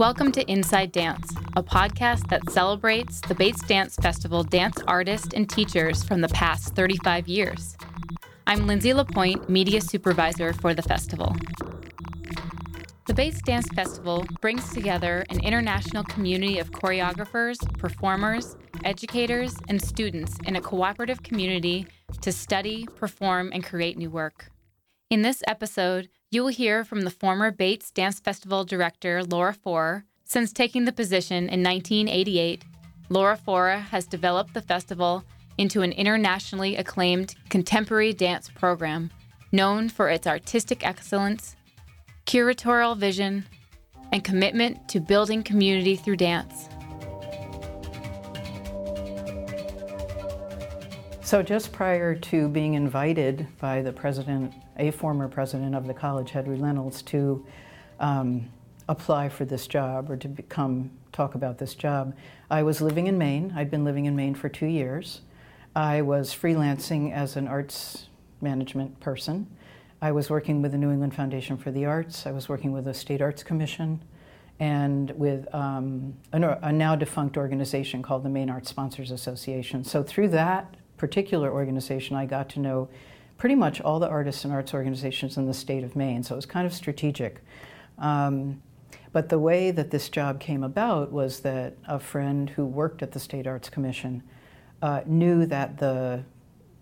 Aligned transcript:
Welcome 0.00 0.32
to 0.32 0.50
Inside 0.50 0.92
Dance, 0.92 1.30
a 1.56 1.62
podcast 1.62 2.30
that 2.30 2.48
celebrates 2.48 3.20
the 3.20 3.34
Bates 3.34 3.62
Dance 3.62 3.96
Festival 3.96 4.42
dance 4.42 4.78
artists 4.88 5.34
and 5.34 5.46
teachers 5.46 6.02
from 6.02 6.22
the 6.22 6.28
past 6.28 6.74
35 6.74 7.28
years. 7.28 7.76
I'm 8.46 8.66
Lindsay 8.66 8.94
Lapointe, 8.94 9.50
media 9.50 9.78
supervisor 9.82 10.54
for 10.54 10.72
the 10.72 10.80
festival. 10.80 11.36
The 13.08 13.12
Bates 13.12 13.42
Dance 13.42 13.68
Festival 13.74 14.24
brings 14.40 14.72
together 14.72 15.26
an 15.28 15.44
international 15.44 16.04
community 16.04 16.58
of 16.60 16.70
choreographers, 16.70 17.58
performers, 17.76 18.56
educators, 18.84 19.54
and 19.68 19.82
students 19.82 20.38
in 20.46 20.56
a 20.56 20.62
cooperative 20.62 21.22
community 21.22 21.86
to 22.22 22.32
study, 22.32 22.88
perform, 22.96 23.50
and 23.52 23.62
create 23.62 23.98
new 23.98 24.08
work. 24.08 24.50
In 25.10 25.20
this 25.20 25.42
episode, 25.46 26.08
you 26.30 26.42
will 26.42 26.48
hear 26.48 26.84
from 26.84 27.00
the 27.00 27.10
former 27.10 27.50
Bates 27.50 27.90
Dance 27.90 28.20
Festival 28.20 28.64
director, 28.64 29.24
Laura 29.24 29.52
Faure. 29.52 30.04
Since 30.24 30.52
taking 30.52 30.84
the 30.84 30.92
position 30.92 31.48
in 31.48 31.62
1988, 31.64 32.64
Laura 33.08 33.36
Faure 33.36 33.78
has 33.90 34.06
developed 34.06 34.54
the 34.54 34.62
festival 34.62 35.24
into 35.58 35.82
an 35.82 35.90
internationally 35.90 36.76
acclaimed 36.76 37.34
contemporary 37.48 38.12
dance 38.12 38.48
program 38.48 39.10
known 39.50 39.88
for 39.88 40.08
its 40.08 40.28
artistic 40.28 40.86
excellence, 40.86 41.56
curatorial 42.26 42.96
vision, 42.96 43.44
and 44.12 44.22
commitment 44.22 44.88
to 44.88 45.00
building 45.00 45.42
community 45.42 45.96
through 45.96 46.16
dance. 46.16 46.68
So, 51.30 51.44
just 51.44 51.70
prior 51.70 52.16
to 52.16 52.48
being 52.48 52.74
invited 52.74 53.46
by 53.60 53.82
the 53.82 53.92
president, 53.92 54.52
a 54.76 54.90
former 54.90 55.28
president 55.28 55.76
of 55.76 55.86
the 55.86 55.94
college, 55.94 56.32
Hedley 56.32 56.58
Reynolds, 56.58 57.02
to 57.02 57.46
um, 58.00 58.50
apply 58.88 59.28
for 59.28 59.44
this 59.44 59.68
job 59.68 60.10
or 60.10 60.16
to 60.16 60.28
come 60.48 60.90
talk 61.12 61.36
about 61.36 61.56
this 61.56 61.76
job, 61.76 62.16
I 62.50 62.64
was 62.64 62.80
living 62.80 63.06
in 63.06 63.16
Maine. 63.16 63.52
I'd 63.54 63.70
been 63.70 63.84
living 63.84 64.06
in 64.06 64.16
Maine 64.16 64.34
for 64.34 64.48
two 64.48 64.66
years. 64.66 65.20
I 65.76 66.02
was 66.02 66.34
freelancing 66.34 67.12
as 67.12 67.36
an 67.36 67.46
arts 67.46 68.08
management 68.40 68.98
person. 68.98 69.46
I 70.02 70.10
was 70.10 70.30
working 70.30 70.62
with 70.62 70.72
the 70.72 70.78
New 70.78 70.90
England 70.90 71.14
Foundation 71.14 71.56
for 71.56 71.70
the 71.70 71.84
Arts. 71.84 72.26
I 72.26 72.32
was 72.32 72.48
working 72.48 72.72
with 72.72 72.86
the 72.86 72.94
State 72.94 73.22
Arts 73.22 73.44
Commission 73.44 74.02
and 74.58 75.12
with 75.12 75.46
um, 75.54 76.12
a 76.32 76.72
now 76.72 76.96
defunct 76.96 77.36
organization 77.36 78.02
called 78.02 78.24
the 78.24 78.28
Maine 78.28 78.50
Arts 78.50 78.68
Sponsors 78.68 79.12
Association. 79.12 79.84
So 79.84 80.02
through 80.02 80.30
that 80.30 80.74
particular 81.00 81.50
organization, 81.50 82.14
I 82.14 82.26
got 82.26 82.50
to 82.50 82.60
know 82.60 82.90
pretty 83.38 83.54
much 83.54 83.80
all 83.80 83.98
the 83.98 84.06
artists 84.06 84.44
and 84.44 84.52
arts 84.52 84.74
organizations 84.74 85.38
in 85.38 85.46
the 85.46 85.54
state 85.54 85.82
of 85.82 85.96
Maine. 85.96 86.22
So 86.22 86.34
it 86.34 86.36
was 86.36 86.44
kind 86.44 86.66
of 86.66 86.74
strategic. 86.74 87.42
Um, 87.96 88.60
but 89.10 89.30
the 89.30 89.38
way 89.38 89.70
that 89.70 89.90
this 89.90 90.10
job 90.10 90.40
came 90.40 90.62
about 90.62 91.10
was 91.10 91.40
that 91.40 91.78
a 91.88 91.98
friend 91.98 92.50
who 92.50 92.66
worked 92.66 93.02
at 93.02 93.12
the 93.12 93.18
State 93.18 93.46
Arts 93.46 93.70
Commission 93.70 94.22
uh, 94.82 95.00
knew 95.06 95.46
that 95.46 95.78
the 95.78 96.22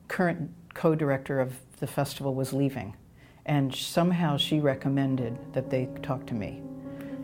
current 0.09 0.51
co 0.75 0.97
director 0.97 1.41
of 1.41 1.61
the 1.79 1.87
festival 1.87 2.35
was 2.35 2.53
leaving. 2.53 2.97
And 3.47 3.73
somehow 3.73 4.37
she 4.37 4.59
recommended 4.59 5.39
that 5.53 5.71
they 5.71 5.89
talk 6.03 6.27
to 6.27 6.35
me. 6.35 6.61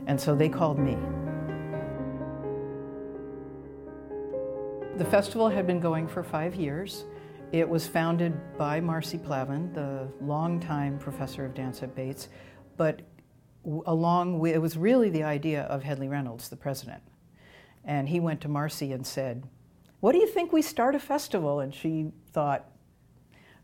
And 0.06 0.20
so 0.20 0.36
they 0.36 0.48
called 0.48 0.78
me. 0.78 0.96
The 4.96 5.04
festival 5.04 5.48
had 5.48 5.66
been 5.66 5.80
going 5.80 6.06
for 6.06 6.22
five 6.22 6.54
years. 6.54 7.04
It 7.50 7.68
was 7.68 7.84
founded 7.84 8.32
by 8.56 8.78
Marcy 8.78 9.18
Plavin, 9.18 9.74
the 9.74 10.08
longtime 10.24 11.00
professor 11.00 11.44
of 11.44 11.52
dance 11.52 11.82
at 11.82 11.96
Bates, 11.96 12.28
but 12.76 13.02
along 13.86 14.38
with, 14.38 14.54
it 14.54 14.60
was 14.60 14.76
really 14.76 15.10
the 15.10 15.24
idea 15.24 15.62
of 15.62 15.82
Hedley 15.82 16.06
Reynolds, 16.06 16.48
the 16.48 16.54
president. 16.54 17.02
And 17.84 18.08
he 18.08 18.20
went 18.20 18.40
to 18.42 18.48
Marcy 18.48 18.92
and 18.92 19.04
said, 19.04 19.42
What 19.98 20.12
do 20.12 20.18
you 20.18 20.28
think 20.28 20.52
we 20.52 20.62
start 20.62 20.94
a 20.94 21.00
festival? 21.00 21.58
And 21.58 21.74
she 21.74 22.12
thought, 22.30 22.70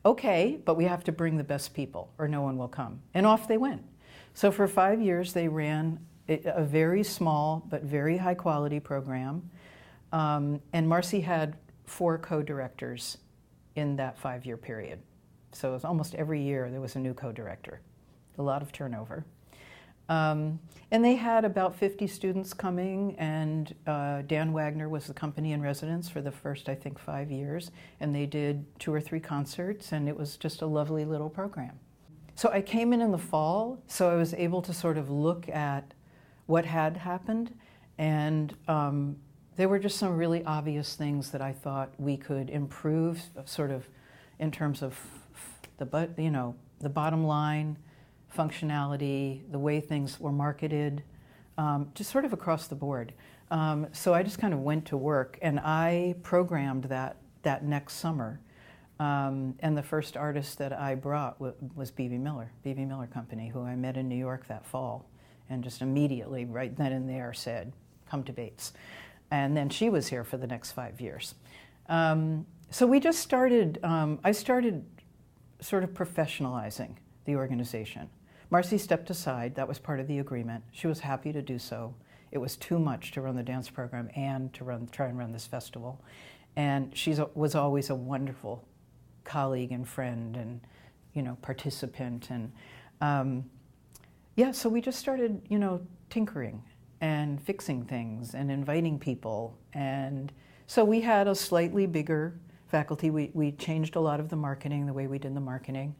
Okay, 0.05 0.59
but 0.65 0.77
we 0.77 0.87
have 0.87 1.05
to 1.05 1.13
bring 1.13 1.37
the 1.37 1.45
best 1.45 1.75
people 1.75 2.13
or 2.19 2.27
no 2.27 2.43
one 2.43 2.59
will 2.59 2.67
come. 2.67 3.03
And 3.15 3.25
off 3.25 3.47
they 3.47 3.57
went. 3.57 3.85
So 4.35 4.51
for 4.51 4.67
five 4.67 5.01
years, 5.01 5.33
they 5.33 5.47
ran 5.47 6.01
a 6.29 6.65
very 6.65 7.05
small 7.05 7.65
but 7.71 7.85
very 7.85 8.17
high 8.17 8.35
quality 8.35 8.81
program. 8.81 9.49
Um, 10.13 10.61
and 10.73 10.89
Marcy 10.89 11.21
had 11.21 11.57
four 11.87 12.19
co 12.19 12.43
directors 12.43 13.19
in 13.77 13.97
that 13.97 14.19
five 14.19 14.45
year 14.45 14.57
period. 14.57 15.01
So 15.53 15.71
it 15.71 15.73
was 15.73 15.85
almost 15.85 16.15
every 16.15 16.41
year 16.41 16.71
there 16.71 16.81
was 16.81 16.97
a 16.97 17.01
new 17.01 17.15
co 17.15 17.33
director, 17.33 17.81
a 18.39 18.43
lot 18.43 18.63
of 18.63 18.73
turnover. 18.73 19.25
Um, 20.09 20.59
and 20.91 21.05
they 21.05 21.15
had 21.15 21.45
about 21.45 21.77
50 21.77 22.09
students 22.09 22.53
coming, 22.53 23.15
and 23.17 23.73
uh, 23.87 24.23
Dan 24.23 24.53
Wagoner 24.53 24.89
was 24.89 25.07
the 25.07 25.15
company 25.15 25.53
in 25.53 25.63
residence 25.63 26.09
for 26.09 26.21
the 26.21 26.33
first, 26.33 26.69
I 26.69 26.75
think, 26.75 26.99
five 26.99 27.31
years. 27.31 27.71
And 28.01 28.13
they 28.13 28.27
did 28.27 28.67
two 28.81 28.93
or 28.93 29.01
three 29.01 29.21
concerts, 29.21 29.93
and 29.93 30.09
it 30.09 30.17
was 30.17 30.37
just 30.37 30.63
a 30.63 30.67
lovely 30.67 31.05
little 31.05 31.31
program. 31.31 31.79
So 32.35 32.51
I 32.51 32.61
came 32.61 32.93
in 32.93 33.01
in 33.01 33.13
the 33.13 33.19
fall, 33.19 33.81
so 33.87 34.11
I 34.11 34.17
was 34.17 34.35
able 34.35 34.63
to 34.63 34.75
sort 34.75 34.99
of 34.99 35.11
look 35.11 35.49
at 35.49 35.95
what 36.47 36.65
had 36.65 36.97
happened 36.97 37.55
and 37.97 38.53
um, 38.67 39.17
there 39.61 39.69
were 39.69 39.79
just 39.79 39.99
some 39.99 40.17
really 40.17 40.43
obvious 40.47 40.95
things 40.95 41.31
that 41.33 41.43
I 41.43 41.53
thought 41.53 41.91
we 41.99 42.17
could 42.17 42.49
improve, 42.49 43.23
sort 43.45 43.71
of, 43.71 43.87
in 44.39 44.51
terms 44.51 44.81
of 44.81 44.99
the 45.77 46.09
you 46.17 46.31
know 46.31 46.55
the 46.81 46.89
bottom 46.89 47.25
line, 47.25 47.77
functionality, 48.35 49.43
the 49.51 49.59
way 49.59 49.79
things 49.81 50.19
were 50.19 50.33
marketed, 50.33 51.03
um, 51.59 51.91
just 51.95 52.11
sort 52.11 52.25
of 52.25 52.33
across 52.33 52.69
the 52.69 52.75
board. 52.75 53.13
Um, 53.51 53.87
so 53.93 54.15
I 54.15 54.23
just 54.23 54.39
kind 54.39 54.55
of 54.55 54.61
went 54.61 54.87
to 54.87 54.97
work 54.97 55.39
and 55.43 55.61
I 55.61 56.15
programmed 56.23 56.85
that 56.85 57.17
that 57.43 57.63
next 57.63 57.95
summer. 57.95 58.41
Um, 58.99 59.57
and 59.61 59.77
the 59.77 59.83
first 59.83 60.17
artist 60.17 60.57
that 60.57 60.73
I 60.73 60.95
brought 60.95 61.39
w- 61.39 61.55
was 61.75 61.91
Bebe 61.91 62.17
Miller, 62.17 62.51
Bebe 62.63 62.87
Miller 62.87 63.07
Company, 63.07 63.49
who 63.49 63.63
I 63.63 63.75
met 63.77 63.99
in 63.99 64.09
New 64.09 64.17
York 64.17 64.47
that 64.49 64.65
fall, 64.65 65.07
and 65.51 65.63
just 65.63 65.83
immediately, 65.83 66.47
right 66.47 66.75
then 66.75 66.93
and 66.93 67.09
there, 67.09 67.35
said, 67.35 67.75
"Come 68.09 68.25
to 68.25 68.33
Bates." 68.33 68.73
And 69.31 69.57
then 69.57 69.69
she 69.69 69.91
was 69.91 70.09
here 70.09 70.25
for 70.25 70.37
the 70.37 70.47
next 70.47 70.73
five 70.73 71.01
years. 71.01 71.35
Um, 71.89 72.47
so 72.71 72.87
we 72.87 73.01
just 73.01 73.21
started, 73.21 73.79
um, 73.83 74.21
I 74.23 74.33
started 74.33 74.85
sort 75.61 75.85
of 75.85 75.91
professionalizing 75.91 76.97
the 77.25 77.37
organization. 77.37 78.09
Marcy 78.51 78.79
stepped 78.79 79.11
aside, 79.11 79.55
that 79.55 79.69
was 79.69 79.79
part 79.79 80.01
of 80.01 80.07
the 80.07 80.19
agreement. 80.19 80.65
She 80.73 80.87
was 80.87 81.01
happy 81.01 81.33
to 81.33 81.43
do 81.43 81.59
so. 81.59 81.95
It 82.33 82.39
was 82.39 82.57
too 82.57 82.79
much 82.79 83.13
to 83.13 83.21
run 83.21 83.37
the 83.37 83.43
dance 83.43 83.69
program 83.69 84.09
and 84.17 84.53
to 84.55 84.65
run, 84.65 84.89
try 84.91 85.07
and 85.07 85.19
run 85.19 85.33
this 85.33 85.47
festival. 85.47 86.01
And 86.57 86.97
she 86.97 87.17
was 87.35 87.55
always 87.55 87.91
a 87.91 87.95
wonderful 87.95 88.65
colleague 89.25 89.73
and 89.73 89.87
friend 89.87 90.37
and, 90.37 90.61
you 91.13 91.23
know, 91.23 91.37
participant. 91.43 92.31
And 92.31 92.53
um, 93.01 93.45
yeah, 94.37 94.53
so 94.53 94.69
we 94.69 94.81
just 94.81 94.99
started, 94.99 95.43
you 95.49 95.59
know, 95.59 95.81
tinkering 96.09 96.63
and 97.01 97.41
fixing 97.43 97.85
things 97.85 98.35
and 98.35 98.51
inviting 98.51 98.99
people. 98.99 99.57
And 99.73 100.33
so 100.67 100.85
we 100.85 101.01
had 101.01 101.29
a 101.29 101.35
slightly 101.35 101.87
bigger 101.87 102.35
faculty. 102.69 103.11
We, 103.11 103.31
we 103.35 103.53
changed 103.53 103.97
a 103.97 104.01
lot 104.01 104.21
of 104.21 104.29
the 104.29 104.37
marketing, 104.37 104.87
the 104.87 104.93
way 104.93 105.07
we 105.07 105.19
did 105.19 105.35
the 105.35 105.41
marketing, 105.41 105.95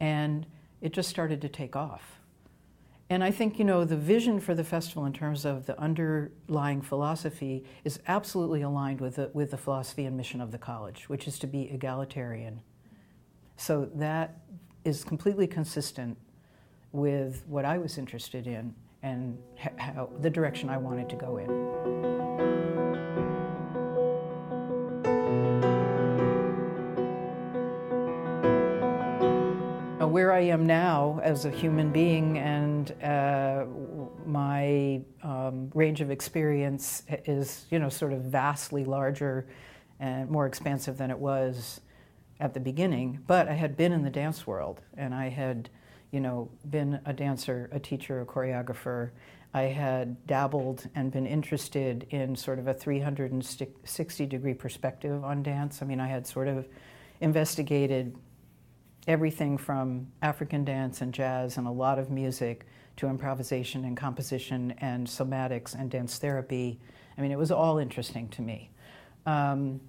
and 0.00 0.46
it 0.80 0.92
just 0.92 1.08
started 1.08 1.40
to 1.42 1.48
take 1.48 1.76
off. 1.76 2.18
And 3.10 3.24
I 3.24 3.30
think, 3.30 3.58
you 3.58 3.64
know, 3.64 3.84
the 3.84 3.96
vision 3.96 4.38
for 4.38 4.54
the 4.54 4.64
festival 4.64 5.06
in 5.06 5.14
terms 5.14 5.46
of 5.46 5.64
the 5.64 5.78
underlying 5.80 6.82
philosophy 6.82 7.64
is 7.84 8.00
absolutely 8.06 8.60
aligned 8.62 9.00
with 9.00 9.16
the, 9.16 9.30
with 9.32 9.50
the 9.50 9.56
philosophy 9.56 10.04
and 10.04 10.16
mission 10.16 10.42
of 10.42 10.50
the 10.52 10.58
college, 10.58 11.08
which 11.08 11.26
is 11.26 11.38
to 11.38 11.46
be 11.46 11.70
egalitarian. 11.70 12.60
So 13.56 13.88
that 13.94 14.40
is 14.84 15.04
completely 15.04 15.46
consistent 15.46 16.18
with 16.92 17.44
what 17.46 17.64
I 17.64 17.78
was 17.78 17.96
interested 17.96 18.46
in 18.46 18.74
and 19.08 19.38
how, 19.56 20.08
the 20.20 20.30
direction 20.30 20.68
I 20.68 20.76
wanted 20.76 21.08
to 21.10 21.16
go 21.16 21.38
in. 21.38 21.48
Where 30.18 30.32
I 30.32 30.40
am 30.40 30.66
now 30.66 31.20
as 31.22 31.44
a 31.44 31.50
human 31.50 31.92
being 31.92 32.38
and 32.38 32.90
uh, 33.04 33.66
my 34.26 35.02
um, 35.22 35.70
range 35.74 36.00
of 36.00 36.10
experience 36.10 37.04
is, 37.26 37.66
you 37.70 37.78
know, 37.78 37.88
sort 37.88 38.12
of 38.12 38.22
vastly 38.22 38.84
larger 38.84 39.46
and 40.00 40.28
more 40.28 40.46
expansive 40.46 40.96
than 40.96 41.10
it 41.10 41.18
was 41.18 41.82
at 42.40 42.52
the 42.52 42.58
beginning. 42.58 43.22
But 43.26 43.48
I 43.48 43.52
had 43.52 43.76
been 43.76 43.92
in 43.92 44.02
the 44.02 44.10
dance 44.10 44.44
world 44.46 44.80
and 44.96 45.14
I 45.14 45.28
had 45.28 45.70
you 46.10 46.20
know, 46.20 46.50
been 46.70 47.00
a 47.04 47.12
dancer, 47.12 47.68
a 47.72 47.78
teacher, 47.78 48.20
a 48.20 48.26
choreographer. 48.26 49.10
I 49.54 49.62
had 49.62 50.26
dabbled 50.26 50.88
and 50.94 51.10
been 51.10 51.26
interested 51.26 52.06
in 52.10 52.36
sort 52.36 52.58
of 52.58 52.68
a 52.68 52.74
360 52.74 54.26
degree 54.26 54.54
perspective 54.54 55.24
on 55.24 55.42
dance. 55.42 55.82
I 55.82 55.86
mean, 55.86 56.00
I 56.00 56.08
had 56.08 56.26
sort 56.26 56.48
of 56.48 56.68
investigated 57.20 58.16
everything 59.06 59.56
from 59.56 60.06
African 60.20 60.64
dance 60.64 61.00
and 61.00 61.12
jazz 61.14 61.56
and 61.56 61.66
a 61.66 61.70
lot 61.70 61.98
of 61.98 62.10
music 62.10 62.66
to 62.96 63.06
improvisation 63.06 63.84
and 63.84 63.96
composition 63.96 64.74
and 64.78 65.06
somatics 65.06 65.74
and 65.74 65.90
dance 65.90 66.18
therapy. 66.18 66.78
I 67.16 67.22
mean, 67.22 67.32
it 67.32 67.38
was 67.38 67.50
all 67.50 67.78
interesting 67.78 68.28
to 68.30 68.42
me. 68.42 68.70
Um, 69.24 69.80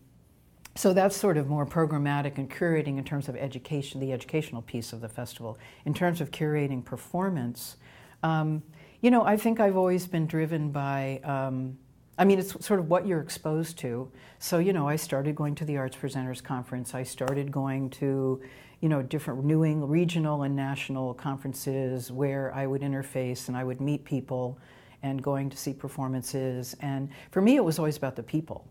so 0.80 0.94
that's 0.94 1.18
sort 1.18 1.36
of 1.36 1.50
more 1.50 1.66
programmatic 1.66 2.38
and 2.38 2.50
curating 2.50 2.98
in 2.98 3.04
terms 3.04 3.28
of 3.28 3.36
education, 3.36 4.00
the 4.00 4.14
educational 4.14 4.62
piece 4.62 4.94
of 4.94 5.02
the 5.02 5.10
festival. 5.10 5.58
In 5.84 5.94
terms 5.94 6.22
of 6.22 6.31
curating 6.31 6.86
performance, 6.86 7.76
um, 8.24 8.64
you 9.02 9.12
know, 9.12 9.26
I 9.26 9.36
think 9.36 9.60
I've 9.60 9.76
always 9.76 10.08
been 10.08 10.26
driven 10.26 10.72
by, 10.72 11.20
um, 11.26 11.78
I 12.18 12.24
mean, 12.24 12.40
it's 12.40 12.66
sort 12.66 12.80
of 12.80 12.88
what 12.88 13.06
you're 13.06 13.20
exposed 13.20 13.78
to. 13.80 14.10
So, 14.38 14.60
you 14.60 14.72
know, 14.72 14.88
I 14.88 14.96
started 14.96 15.36
going 15.36 15.54
to 15.56 15.66
the 15.66 15.76
Arts 15.76 15.98
Presenters 15.98 16.42
Conference. 16.42 16.96
I 16.96 17.04
started 17.04 17.52
going 17.52 17.90
to, 17.90 18.42
you 18.80 18.88
know, 18.88 19.02
different 19.02 19.44
New 19.44 19.66
England 19.66 19.92
regional 19.92 20.44
and 20.44 20.56
national 20.56 21.14
conferences 21.14 22.10
where 22.10 22.56
I 22.56 22.66
would 22.66 22.84
interface 22.84 23.50
and 23.50 23.58
I 23.58 23.66
would 23.66 23.81
meet 23.81 24.06
people 24.06 24.58
and 25.04 25.22
going 25.22 25.50
to 25.50 25.58
see 25.58 25.74
performances. 25.74 26.74
And 26.80 27.10
for 27.31 27.42
me, 27.42 27.58
it 27.58 27.64
was 27.66 27.80
always 27.80 27.98
about 27.98 28.16
the 28.16 28.24
people. 28.24 28.66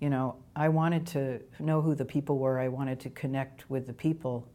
You 0.00 0.10
know, 0.10 0.36
I 0.56 0.68
wanted 0.68 1.06
to 1.08 1.40
know 1.58 1.80
who 1.80 1.94
the 1.94 2.04
people 2.04 2.38
were. 2.38 2.58
I 2.58 2.68
wanted 2.68 3.00
to 3.00 3.10
connect 3.10 3.68
with 3.70 3.86
the 3.86 3.92
people 3.92 4.46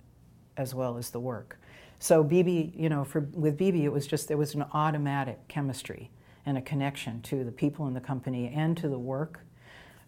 as 0.57 0.75
well 0.75 0.97
as 0.97 1.09
the 1.09 1.19
work. 1.19 1.59
So 1.99 2.23
Bebe, 2.23 2.73
you 2.75 2.89
know, 2.89 3.03
for, 3.03 3.21
with 3.33 3.57
Bebe, 3.57 3.83
it 3.83 3.91
was 3.91 4.07
just 4.07 4.27
there 4.27 4.37
was 4.37 4.55
an 4.55 4.65
automatic 4.73 5.47
chemistry 5.47 6.09
and 6.45 6.57
a 6.57 6.61
connection 6.61 7.21
to 7.23 7.43
the 7.43 7.51
people 7.51 7.87
in 7.87 7.93
the 7.93 7.99
company 8.01 8.51
and 8.55 8.75
to 8.77 8.87
the 8.87 8.99
work. 8.99 9.41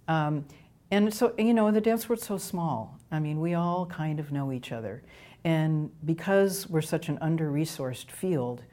Um, 0.08 0.46
and 0.90 1.14
so, 1.14 1.34
you 1.38 1.54
know, 1.54 1.72
the 1.72 1.82
dance 1.82 2.08
world's 2.10 2.26
so 2.26 2.38
small. 2.38 3.00
I 3.12 3.20
mean, 3.20 3.40
we 3.40 3.54
all 3.54 3.86
kind 3.86 4.20
of 4.20 4.32
know 4.32 4.52
each 4.52 4.72
other. 4.72 5.04
And 5.44 5.90
because 6.06 6.70
we're 6.70 6.82
such 6.82 7.10
an 7.10 7.18
under 7.22 7.52
resourced 7.52 8.12
field, 8.12 8.64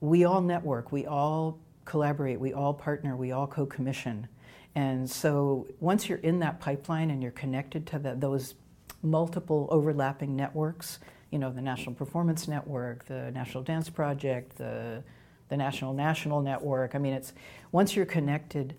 we 0.00 0.24
all 0.24 0.40
network, 0.40 0.92
we 0.92 1.06
all 1.06 1.58
collaborate, 1.84 2.38
we 2.38 2.52
all 2.52 2.74
partner, 2.74 3.16
we 3.16 3.32
all 3.32 3.46
co 3.46 3.66
commission. 3.66 4.28
And 4.74 5.08
so 5.08 5.68
once 5.80 6.08
you're 6.08 6.18
in 6.18 6.40
that 6.40 6.60
pipeline 6.60 7.10
and 7.10 7.22
you're 7.22 7.32
connected 7.32 7.86
to 7.88 7.98
the, 7.98 8.14
those 8.14 8.54
multiple 9.02 9.68
overlapping 9.70 10.34
networks, 10.34 10.98
you 11.30 11.38
know, 11.38 11.52
the 11.52 11.60
National 11.60 11.94
Performance 11.94 12.48
Network, 12.48 13.04
the 13.06 13.30
National 13.30 13.62
Dance 13.62 13.88
Project, 13.88 14.56
the, 14.56 15.02
the 15.48 15.56
National 15.56 15.92
National 15.92 16.40
Network. 16.40 16.94
I 16.94 16.98
mean, 16.98 17.12
it's 17.12 17.32
once 17.70 17.94
you're 17.94 18.06
connected, 18.06 18.74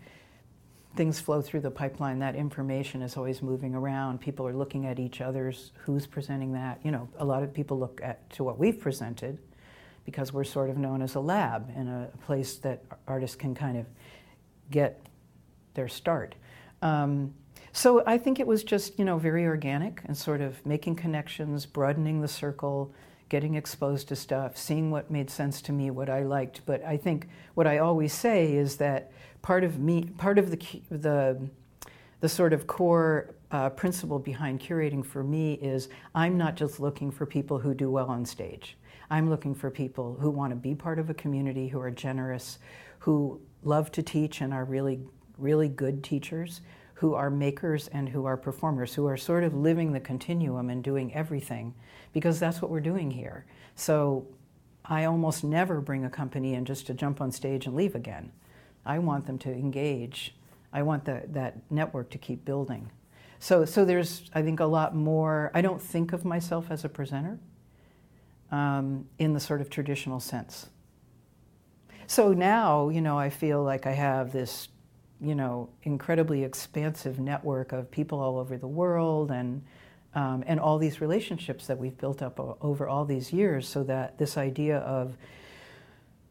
things 0.96 1.20
flow 1.20 1.42
through 1.42 1.62
the 1.62 1.72
pipeline. 1.72 2.20
That 2.20 2.36
information 2.36 3.02
is 3.02 3.16
always 3.16 3.42
moving 3.42 3.76
around. 3.76 4.20
People 4.20 4.48
are 4.48 4.54
looking 4.54 4.86
at 4.86 5.00
each 5.00 5.22
other's, 5.22 5.72
who's 5.84 6.08
presenting 6.08 6.54
that. 6.54 6.80
You 6.84 6.92
know, 6.92 7.10
a 7.18 7.26
lot 7.26 7.44
of 7.44 7.54
people 7.54 7.80
look 7.80 8.02
at 8.04 8.30
to 8.32 8.44
what 8.44 8.58
we've 8.58 8.80
presented 8.80 9.38
because 10.06 10.32
we're 10.32 10.44
sort 10.44 10.70
of 10.70 10.78
known 10.78 11.02
as 11.02 11.16
a 11.16 11.20
lab 11.20 11.72
and 11.76 11.90
a, 11.90 12.10
a 12.14 12.18
place 12.26 12.56
that 12.58 12.84
artists 13.08 13.36
can 13.36 13.56
kind 13.56 13.78
of 13.78 13.86
get 14.72 15.06
their 15.75 15.88
start. 15.88 16.36
Um, 16.81 17.33
so 17.72 18.04
I 18.06 18.18
think 18.18 18.39
it 18.39 18.48
was 18.48 18.63
just, 18.63 18.98
you 18.98 19.06
know, 19.06 19.18
very 19.18 19.45
organic 19.45 20.01
and 20.06 20.18
sort 20.18 20.42
of 20.42 20.66
making 20.66 20.95
connections, 20.95 21.66
broadening 21.66 22.22
the 22.22 22.27
circle, 22.27 22.94
getting 23.27 23.56
exposed 23.56 24.07
to 24.07 24.16
stuff, 24.16 24.57
seeing 24.57 24.92
what 24.92 25.12
made 25.12 25.30
sense 25.30 25.62
to 25.63 25.72
me, 25.72 25.92
what 25.92 26.10
I 26.10 26.24
liked. 26.24 26.62
But 26.66 26.83
I 26.83 26.98
think 26.98 27.27
what 27.54 27.68
I 27.68 27.80
always 27.80 28.13
say 28.13 28.54
is 28.54 28.77
that 28.77 29.12
part 29.42 29.63
of 29.63 29.80
me, 29.80 30.06
part 30.18 30.39
of 30.39 30.51
the 30.51 30.81
the 30.89 31.50
the 32.22 32.30
sort 32.30 32.54
of 32.54 32.66
core 32.66 33.36
uh, 33.51 33.69
principle 33.69 34.19
behind 34.19 34.60
curating 34.60 35.06
for 35.06 35.24
me 35.24 35.54
is 35.56 35.89
I'm 36.13 36.38
not 36.38 36.56
just 36.56 36.80
looking 36.80 37.12
for 37.12 37.25
people 37.25 37.60
who 37.60 37.74
do 37.74 37.92
well 37.92 38.07
on 38.07 38.25
stage. 38.25 38.77
I'm 39.10 39.30
looking 39.30 39.54
for 39.54 39.69
people 39.69 40.18
who 40.19 40.30
want 40.30 40.51
to 40.51 40.56
be 40.56 40.74
part 40.74 40.98
of 40.98 41.10
a 41.10 41.13
community, 41.13 41.68
who 41.68 41.80
are 41.80 41.92
generous, 41.92 42.57
who 43.00 43.39
love 43.63 43.92
to 43.92 44.01
teach 44.01 44.42
and 44.42 44.54
are 44.54 44.66
really, 44.66 45.00
really 45.38 45.68
good 45.68 46.04
teachers, 46.04 46.62
who 46.96 47.14
are 47.14 47.30
makers 47.30 47.88
and 47.90 48.10
who 48.10 48.26
are 48.26 48.38
performers, 48.38 48.94
who 48.94 49.06
are 49.06 49.18
sort 49.18 49.44
of 49.44 49.54
living 49.54 49.92
the 49.92 50.00
continuum 50.00 50.70
and 50.70 50.84
doing 50.84 51.14
everything, 51.14 51.74
because 52.14 52.40
that's 52.40 52.62
what 52.62 52.72
we're 52.72 52.80
doing 52.80 53.12
here. 53.12 53.46
So 53.76 54.26
I 54.86 55.04
almost 55.04 55.44
never 55.44 55.82
bring 55.82 56.06
a 56.06 56.10
company 56.10 56.54
in 56.54 56.64
just 56.64 56.88
to 56.88 56.94
jump 56.94 57.20
on 57.20 57.32
stage 57.32 57.66
and 57.66 57.76
leave 57.76 57.96
again. 57.96 58.32
I 58.86 59.00
want 59.00 59.26
them 59.26 59.38
to 59.40 59.52
engage. 59.52 60.36
I 60.72 60.84
want 60.84 61.06
the, 61.06 61.24
that 61.30 61.70
network 61.70 62.10
to 62.12 62.18
keep 62.18 62.46
building. 62.46 62.92
So, 63.40 63.66
so 63.66 63.84
there's, 63.84 64.30
I 64.34 64.42
think, 64.42 64.60
a 64.60 64.66
lot 64.66 64.96
more. 64.96 65.52
I 65.54 65.62
don't 65.62 65.82
think 65.82 66.14
of 66.14 66.24
myself 66.24 66.68
as 66.70 66.86
a 66.86 66.90
presenter 66.90 67.40
um, 68.52 69.08
in 69.20 69.34
the 69.34 69.40
sort 69.40 69.60
of 69.60 69.70
traditional 69.70 70.20
sense. 70.20 70.70
So 72.08 72.34
now, 72.34 72.90
you 72.90 73.02
know, 73.02 73.18
I 73.18 73.30
feel 73.30 73.64
like 73.64 73.86
I 73.86 73.92
have 73.92 74.32
this 74.32 74.70
you 75.22 75.36
know, 75.36 75.70
incredibly 75.84 76.44
expansive 76.44 77.20
network 77.20 77.72
of 77.72 77.90
people 77.90 78.20
all 78.20 78.38
over 78.38 78.58
the 78.58 78.68
world 78.68 79.32
and, 79.32 79.64
um, 80.14 80.44
and 80.48 80.60
all 80.60 80.78
these 80.78 81.02
relationships 81.02 81.68
that 81.68 81.78
we've 81.78 81.98
built 81.98 82.22
up 82.22 82.40
over 82.62 82.88
all 82.88 83.06
these 83.06 83.32
years 83.32 83.68
so 83.68 83.84
that 83.84 84.18
this 84.18 84.38
idea 84.38 84.80
of 84.80 85.18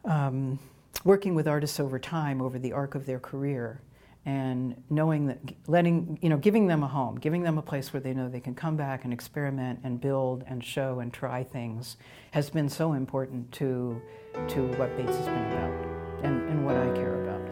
um, 0.04 0.58
working 1.04 1.34
with 1.34 1.48
artists 1.48 1.80
over 1.80 1.98
time, 1.98 2.40
over 2.40 2.58
the 2.58 2.72
arc 2.72 2.94
of 2.94 3.06
their 3.06 3.18
career, 3.18 3.80
and 4.26 4.82
knowing 4.88 5.26
that 5.26 5.38
letting 5.66 6.18
you 6.22 6.28
know 6.28 6.38
giving 6.38 6.66
them 6.66 6.82
a 6.82 6.88
home 6.88 7.16
giving 7.16 7.42
them 7.42 7.58
a 7.58 7.62
place 7.62 7.92
where 7.92 8.00
they 8.00 8.14
know 8.14 8.28
they 8.28 8.40
can 8.40 8.54
come 8.54 8.76
back 8.76 9.04
and 9.04 9.12
experiment 9.12 9.78
and 9.84 10.00
build 10.00 10.44
and 10.46 10.64
show 10.64 11.00
and 11.00 11.12
try 11.12 11.44
things 11.44 11.96
has 12.30 12.48
been 12.48 12.68
so 12.68 12.94
important 12.94 13.50
to 13.52 14.00
to 14.48 14.66
what 14.78 14.96
bates 14.96 15.14
has 15.16 15.26
been 15.26 15.52
about 15.52 15.86
and, 16.22 16.48
and 16.48 16.64
what 16.64 16.76
i 16.76 16.90
care 16.94 17.22
about 17.22 17.43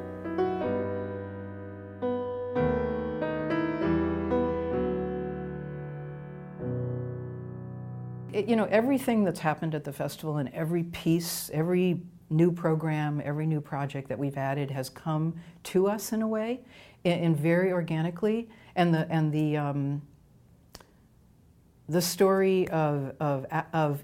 you 8.48 8.56
know, 8.56 8.64
everything 8.64 9.24
that's 9.24 9.40
happened 9.40 9.74
at 9.74 9.84
the 9.84 9.92
festival 9.92 10.36
and 10.38 10.48
every 10.54 10.84
piece, 10.84 11.50
every 11.52 12.00
new 12.30 12.50
program, 12.50 13.22
every 13.24 13.46
new 13.46 13.60
project 13.60 14.08
that 14.08 14.18
we've 14.18 14.36
added 14.36 14.70
has 14.70 14.88
come 14.88 15.34
to 15.64 15.86
us 15.86 16.12
in 16.12 16.22
a 16.22 16.28
way, 16.28 16.60
and 17.04 17.36
very 17.36 17.72
organically. 17.72 18.48
And 18.74 18.94
the 18.94 19.06
and 19.10 19.32
the 19.32 19.56
um, 19.56 20.02
the 21.88 22.02
story 22.02 22.68
of 22.68 23.14
of 23.20 23.46
of, 23.72 24.02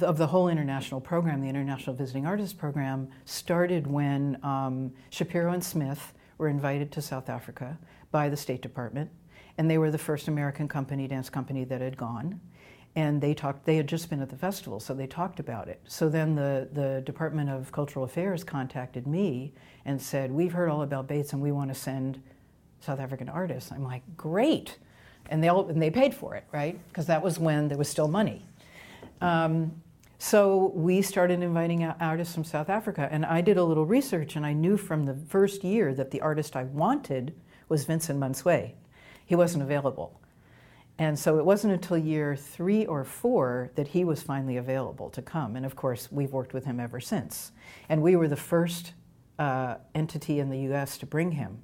of 0.00 0.18
the 0.18 0.26
whole 0.26 0.48
international 0.48 1.00
program, 1.00 1.40
the 1.40 1.48
International 1.48 1.94
Visiting 1.94 2.26
Artists 2.26 2.54
Program, 2.54 3.08
started 3.24 3.86
when 3.86 4.38
um, 4.42 4.92
Shapiro 5.10 5.52
and 5.52 5.62
Smith 5.62 6.12
were 6.38 6.48
invited 6.48 6.90
to 6.92 7.02
South 7.02 7.28
Africa 7.28 7.78
by 8.10 8.28
the 8.28 8.36
State 8.36 8.62
Department, 8.62 9.10
and 9.56 9.70
they 9.70 9.78
were 9.78 9.90
the 9.90 9.98
first 9.98 10.28
American 10.28 10.66
company, 10.66 11.06
dance 11.06 11.30
company, 11.30 11.64
that 11.64 11.80
had 11.80 11.96
gone 11.96 12.40
and 12.94 13.20
they 13.20 13.32
talked 13.32 13.64
they 13.64 13.76
had 13.76 13.86
just 13.86 14.10
been 14.10 14.20
at 14.20 14.28
the 14.28 14.36
festival 14.36 14.78
so 14.78 14.94
they 14.94 15.06
talked 15.06 15.40
about 15.40 15.68
it. 15.68 15.80
So 15.86 16.08
then 16.08 16.34
the, 16.34 16.68
the 16.72 17.02
department 17.04 17.50
of 17.50 17.72
cultural 17.72 18.04
affairs 18.04 18.44
contacted 18.44 19.06
me 19.06 19.52
and 19.84 20.00
said 20.00 20.30
we've 20.30 20.52
heard 20.52 20.68
all 20.68 20.82
about 20.82 21.08
bates 21.08 21.32
and 21.32 21.40
we 21.40 21.52
want 21.52 21.70
to 21.70 21.74
send 21.74 22.22
south 22.80 23.00
african 23.00 23.28
artists. 23.28 23.72
I'm 23.72 23.84
like 23.84 24.02
great. 24.16 24.78
And 25.30 25.42
they, 25.42 25.48
all, 25.48 25.68
and 25.68 25.80
they 25.80 25.90
paid 25.90 26.14
for 26.14 26.34
it 26.34 26.44
right? 26.52 26.78
Because 26.88 27.06
that 27.06 27.22
was 27.22 27.38
when 27.38 27.68
there 27.68 27.78
was 27.78 27.88
still 27.88 28.08
money. 28.08 28.44
Um, 29.20 29.80
so 30.18 30.72
we 30.74 31.02
started 31.02 31.42
inviting 31.42 31.84
artists 31.84 32.32
from 32.32 32.44
south 32.44 32.68
africa 32.68 33.08
and 33.10 33.26
i 33.26 33.40
did 33.40 33.56
a 33.56 33.64
little 33.64 33.84
research 33.84 34.36
and 34.36 34.46
i 34.46 34.52
knew 34.52 34.76
from 34.76 35.04
the 35.04 35.16
first 35.28 35.64
year 35.64 35.92
that 35.94 36.12
the 36.12 36.20
artist 36.20 36.54
i 36.54 36.62
wanted 36.62 37.34
was 37.68 37.84
vincent 37.86 38.20
mantsoe. 38.20 38.72
He 39.26 39.34
wasn't 39.34 39.64
available 39.64 40.21
and 40.98 41.18
so 41.18 41.38
it 41.38 41.44
wasn't 41.44 41.72
until 41.72 41.96
year 41.96 42.36
three 42.36 42.86
or 42.86 43.04
four 43.04 43.70
that 43.74 43.88
he 43.88 44.04
was 44.04 44.22
finally 44.22 44.58
available 44.58 45.10
to 45.10 45.22
come. 45.22 45.56
And 45.56 45.64
of 45.64 45.74
course, 45.74 46.10
we've 46.12 46.32
worked 46.32 46.52
with 46.52 46.64
him 46.64 46.78
ever 46.78 47.00
since. 47.00 47.52
And 47.88 48.02
we 48.02 48.14
were 48.14 48.28
the 48.28 48.36
first 48.36 48.92
uh, 49.38 49.76
entity 49.94 50.38
in 50.38 50.50
the 50.50 50.58
US 50.72 50.98
to 50.98 51.06
bring 51.06 51.32
him. 51.32 51.58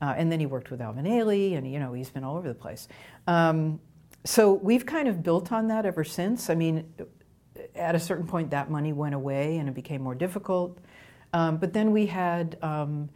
Uh, 0.00 0.14
and 0.16 0.30
then 0.30 0.40
he 0.40 0.46
worked 0.46 0.70
with 0.70 0.80
Alvin 0.80 1.04
Ailey, 1.04 1.56
and 1.56 1.70
you 1.70 1.78
know, 1.78 1.92
he's 1.92 2.10
been 2.10 2.24
all 2.24 2.36
over 2.36 2.48
the 2.48 2.54
place. 2.54 2.88
Um, 3.26 3.80
so 4.24 4.52
we've 4.52 4.84
kind 4.84 5.08
of 5.08 5.22
built 5.22 5.52
on 5.52 5.68
that 5.68 5.86
ever 5.86 6.04
since. 6.04 6.50
I 6.50 6.54
mean, 6.54 6.92
at 7.74 7.94
a 7.94 8.00
certain 8.00 8.26
point, 8.26 8.50
that 8.50 8.70
money 8.70 8.92
went 8.92 9.14
away 9.14 9.58
and 9.58 9.68
it 9.68 9.74
became 9.74 10.02
more 10.02 10.14
difficult. 10.14 10.78
Um, 11.32 11.56
but 11.56 11.72
then 11.72 11.92
we 11.92 12.06
had, 12.06 12.58
um, 12.62 13.08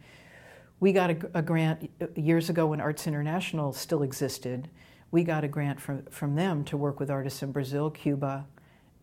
we 0.79 0.91
got 0.91 1.11
a, 1.11 1.17
a, 1.35 1.41
grant 1.41 1.89
years 2.15 2.49
ago 2.49 2.67
when 2.67 2.81
Arts 2.81 3.07
International 3.07 3.71
still 3.71 4.03
existed 4.03 4.69
we 5.11 5.23
got 5.23 5.43
a 5.43 5.47
grant 5.47 5.79
from, 5.79 6.05
from 6.05 6.35
them 6.35 6.63
to 6.65 6.77
work 6.77 6.99
with 6.99 7.09
artists 7.09 7.41
in 7.43 7.51
Brazil, 7.51 7.89
Cuba, 7.89 8.45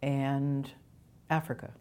and 0.02 0.70
Africa. 1.30 1.72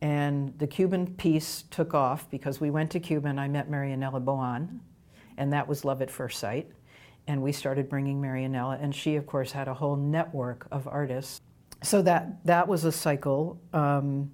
And 0.00 0.58
the 0.58 0.66
Cuban 0.66 1.06
piece 1.14 1.64
took 1.70 1.92
off 1.92 2.30
because 2.30 2.60
we 2.60 2.70
went 2.70 2.90
to 2.92 3.00
Cuba 3.00 3.28
and 3.28 3.40
I 3.40 3.48
met 3.48 3.70
Marianela 3.70 4.24
Boan, 4.24 4.80
and 5.36 5.52
that 5.52 5.68
was 5.68 5.84
love 5.84 6.00
at 6.00 6.10
first 6.10 6.38
sight. 6.38 6.70
And 7.26 7.42
we 7.42 7.52
started 7.52 7.88
bringing 7.88 8.20
Marianela, 8.20 8.82
and 8.82 8.94
she, 8.94 9.16
of 9.16 9.26
course, 9.26 9.52
had 9.52 9.68
a 9.68 9.74
whole 9.74 9.96
network 9.96 10.66
of 10.70 10.88
artists 10.88 11.40
so 11.82 12.02
that 12.02 12.44
that 12.44 12.68
was 12.68 12.84
a 12.84 12.92
cycle. 12.92 13.60
Um, 13.72 14.30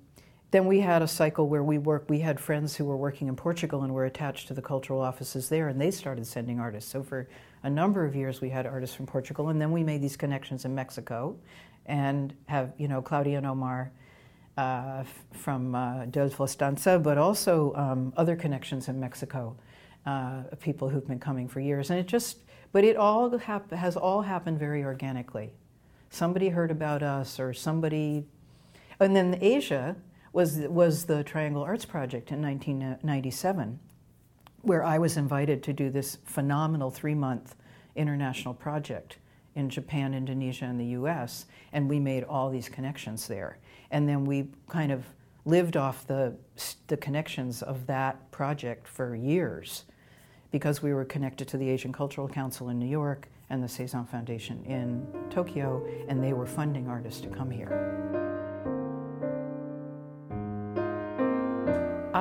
then 0.50 0.66
we 0.66 0.80
had 0.80 1.02
a 1.02 1.08
cycle 1.08 1.48
where 1.48 1.62
we 1.62 1.78
worked. 1.78 2.08
We 2.08 2.20
had 2.20 2.40
friends 2.40 2.76
who 2.76 2.84
were 2.84 2.96
working 2.96 3.28
in 3.28 3.36
Portugal 3.36 3.82
and 3.82 3.92
were 3.92 4.04
attached 4.04 4.48
to 4.48 4.54
the 4.54 4.62
cultural 4.62 5.00
offices 5.00 5.48
there, 5.48 5.68
and 5.68 5.80
they 5.80 5.90
started 5.90 6.26
sending 6.26 6.60
artists. 6.60 6.90
So 6.90 7.02
for 7.02 7.28
a 7.62 7.70
number 7.70 8.04
of 8.04 8.14
years, 8.14 8.40
we 8.40 8.50
had 8.50 8.66
artists 8.66 8.94
from 8.94 9.06
Portugal, 9.06 9.48
and 9.48 9.60
then 9.60 9.72
we 9.72 9.82
made 9.82 10.02
these 10.02 10.16
connections 10.16 10.64
in 10.64 10.74
Mexico, 10.74 11.36
and 11.86 12.34
have 12.46 12.72
you 12.78 12.88
know 12.88 13.02
Claudia 13.02 13.38
and 13.38 13.46
Omar. 13.46 13.92
Uh, 14.56 15.04
from 15.32 15.74
uh, 15.74 16.06
Delfos 16.06 16.56
Danza, 16.56 16.98
but 16.98 17.18
also 17.18 17.74
um, 17.74 18.10
other 18.16 18.34
connections 18.34 18.88
in 18.88 18.98
Mexico, 18.98 19.54
uh, 20.06 20.44
people 20.60 20.88
who've 20.88 21.06
been 21.06 21.18
coming 21.18 21.46
for 21.46 21.60
years. 21.60 21.90
And 21.90 22.00
it 22.00 22.06
just, 22.06 22.38
but 22.72 22.82
it 22.82 22.96
all 22.96 23.36
hap- 23.36 23.70
has 23.70 23.98
all 23.98 24.22
happened 24.22 24.58
very 24.58 24.82
organically. 24.82 25.52
Somebody 26.08 26.48
heard 26.48 26.70
about 26.70 27.02
us, 27.02 27.38
or 27.38 27.52
somebody, 27.52 28.24
and 28.98 29.14
then 29.14 29.36
Asia 29.42 29.96
was 30.32 30.58
was 30.68 31.06
the 31.06 31.24
Triangle 31.24 31.62
Arts 31.62 31.84
Project 31.84 32.30
in 32.30 32.42
1997, 32.42 33.78
where 34.66 34.82
I 34.82 34.98
was 34.98 35.16
invited 35.16 35.62
to 35.62 35.72
do 35.72 35.90
this 35.90 36.18
phenomenal 36.24 36.90
three-month 36.90 37.54
international 37.94 38.52
project 38.52 39.18
in 39.54 39.70
Japan, 39.70 40.12
Indonesia, 40.12 40.64
and 40.64 40.78
the 40.78 40.86
U.S., 40.86 41.46
and 41.72 41.88
we 41.88 42.00
made 42.00 42.24
all 42.24 42.50
these 42.50 42.68
connections 42.68 43.28
there. 43.28 43.58
And 43.92 44.08
then 44.08 44.24
we 44.24 44.48
kind 44.68 44.90
of 44.90 45.04
lived 45.44 45.76
off 45.76 46.04
the, 46.08 46.34
the 46.88 46.96
connections 46.96 47.62
of 47.62 47.86
that 47.86 48.28
project 48.32 48.88
for 48.88 49.14
years 49.14 49.84
because 50.50 50.82
we 50.82 50.92
were 50.92 51.04
connected 51.04 51.46
to 51.46 51.56
the 51.56 51.68
Asian 51.68 51.92
Cultural 51.92 52.28
Council 52.28 52.68
in 52.68 52.78
New 52.80 52.88
York 52.88 53.28
and 53.50 53.62
the 53.62 53.68
Saison 53.68 54.04
Foundation 54.04 54.64
in 54.64 55.06
Tokyo, 55.30 55.86
and 56.08 56.22
they 56.22 56.32
were 56.32 56.46
funding 56.46 56.88
artists 56.88 57.20
to 57.20 57.28
come 57.28 57.52
here. 57.52 58.35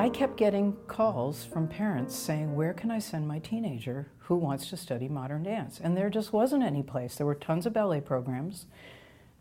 I 0.06 0.10
kept 0.10 0.38
getting 0.38 0.74
calls 0.86 1.46
from 1.46 1.68
parents 1.68 2.16
saying, 2.16 2.56
Where 2.56 2.76
can 2.76 2.92
I 2.92 3.00
send 3.00 3.28
my 3.28 3.40
teenager 3.40 4.12
who 4.20 4.36
wants 4.36 4.70
to 4.70 4.78
study 4.78 5.10
modern 5.10 5.42
dance? 5.42 5.80
And 5.84 5.98
there 5.98 6.12
just 6.12 6.32
wasn't 6.32 6.62
any 6.62 6.84
place. 6.84 7.16
There 7.16 7.26
were 7.26 7.34
tons 7.34 7.66
of 7.66 7.74
ballet 7.74 8.02
programs. 8.02 8.68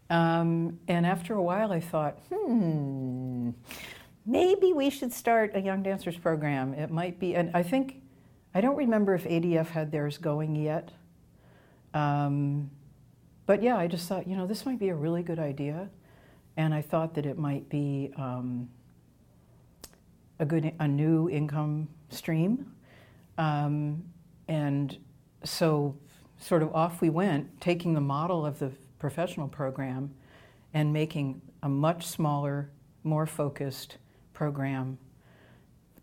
Um, 0.08 0.80
and 0.88 1.04
after 1.04 1.34
a 1.34 1.42
while, 1.42 1.70
I 1.70 1.80
thought, 1.80 2.18
hmm, 2.32 3.50
maybe 4.24 4.72
we 4.72 4.88
should 4.88 5.12
start 5.12 5.50
a 5.52 5.60
Young 5.60 5.82
Dancers 5.82 6.16
program. 6.16 6.72
It 6.72 6.90
might 6.90 7.20
be, 7.20 7.34
and 7.34 7.50
I 7.52 7.62
think, 7.62 8.00
I 8.54 8.62
don't 8.62 8.76
remember 8.76 9.14
if 9.14 9.24
ADF 9.24 9.66
had 9.66 9.92
theirs 9.92 10.16
going 10.16 10.56
yet. 10.56 10.92
Um, 11.92 12.70
but 13.44 13.62
yeah, 13.62 13.76
I 13.76 13.86
just 13.86 14.08
thought, 14.08 14.26
you 14.26 14.34
know, 14.34 14.46
this 14.46 14.64
might 14.64 14.78
be 14.78 14.88
a 14.88 14.94
really 14.94 15.22
good 15.22 15.38
idea. 15.38 15.90
And 16.56 16.72
I 16.72 16.80
thought 16.80 17.12
that 17.16 17.26
it 17.26 17.36
might 17.36 17.68
be 17.68 18.14
um, 18.16 18.70
a 20.38 20.44
good, 20.44 20.72
a 20.78 20.88
new 20.88 21.28
income 21.28 21.88
stream. 22.08 22.72
Um, 23.38 24.04
and 24.48 24.96
so, 25.44 25.96
sort 26.38 26.62
of 26.62 26.74
off 26.74 27.00
we 27.00 27.10
went, 27.10 27.60
taking 27.60 27.94
the 27.94 28.00
model 28.00 28.44
of 28.44 28.58
the 28.58 28.70
professional 28.98 29.48
program 29.48 30.14
and 30.72 30.92
making 30.92 31.40
a 31.62 31.68
much 31.68 32.06
smaller, 32.06 32.70
more 33.02 33.26
focused 33.26 33.98
program 34.32 34.98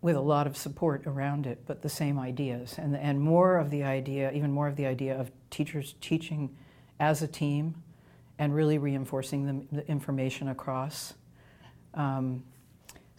with 0.00 0.16
a 0.16 0.20
lot 0.20 0.46
of 0.48 0.56
support 0.56 1.06
around 1.06 1.46
it, 1.46 1.62
but 1.66 1.82
the 1.82 1.88
same 1.88 2.18
ideas. 2.18 2.74
And, 2.76 2.96
and 2.96 3.20
more 3.20 3.56
of 3.56 3.70
the 3.70 3.84
idea, 3.84 4.32
even 4.32 4.50
more 4.50 4.66
of 4.66 4.74
the 4.76 4.86
idea 4.86 5.18
of 5.18 5.30
teachers 5.50 5.94
teaching 6.00 6.56
as 6.98 7.22
a 7.22 7.28
team 7.28 7.76
and 8.38 8.52
really 8.54 8.78
reinforcing 8.78 9.46
the, 9.46 9.76
the 9.76 9.88
information 9.88 10.48
across. 10.48 11.14
Um, 11.94 12.42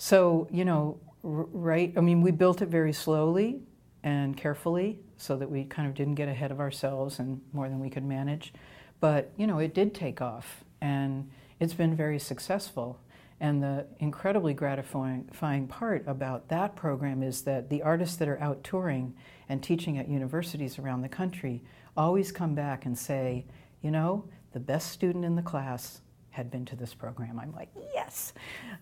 so, 0.04 0.50
you 0.52 0.66
know, 0.66 1.00
right, 1.22 1.94
I 1.96 2.02
mean, 2.02 2.20
we 2.20 2.32
built 2.32 2.62
it 2.62 2.68
very 2.68 2.92
slowly 2.92 3.62
and 4.04 4.36
carefully 4.36 5.00
so 5.16 5.38
that 5.38 5.50
we 5.50 5.64
kind 5.64 5.88
of 5.88 5.94
didn't 5.94 6.16
get 6.16 6.28
ahead 6.28 6.52
of 6.52 6.60
ourselves 6.60 7.20
and 7.20 7.40
more 7.54 7.70
than 7.70 7.80
we 7.80 7.90
could 7.90 8.04
manage. 8.04 8.54
But, 9.00 9.32
you 9.38 9.48
know, 9.48 9.60
it 9.60 9.74
did 9.74 9.96
take 9.96 10.20
off 10.20 10.66
and 10.82 11.32
it's 11.62 11.74
been 11.74 11.96
very 11.96 12.20
successful. 12.20 13.00
And 13.40 13.64
the 13.64 13.88
incredibly 14.00 14.54
gratifying 14.54 15.68
part 15.70 16.04
about 16.06 16.50
that 16.50 16.76
program 16.76 17.24
is 17.24 17.44
that 17.44 17.70
the 17.70 17.82
artists 17.82 18.18
that 18.18 18.28
are 18.28 18.42
out 18.42 18.62
touring 18.62 19.16
and 19.48 19.64
teaching 19.64 19.98
at 19.98 20.10
universities 20.10 20.80
around 20.80 21.04
the 21.04 21.08
country 21.08 21.64
always 21.96 22.30
come 22.30 22.56
back 22.56 22.86
and 22.86 23.00
say, 23.00 23.46
you 23.82 23.90
know, 23.90 24.26
the 24.52 24.60
best 24.60 24.92
student 24.92 25.24
in 25.24 25.38
the 25.38 25.42
class 25.42 26.02
had 26.32 26.52
been 26.52 26.66
to 26.66 26.76
this 26.76 26.94
program. 26.94 27.40
I'm 27.40 27.54
like, 27.54 27.70
yes. 27.94 28.34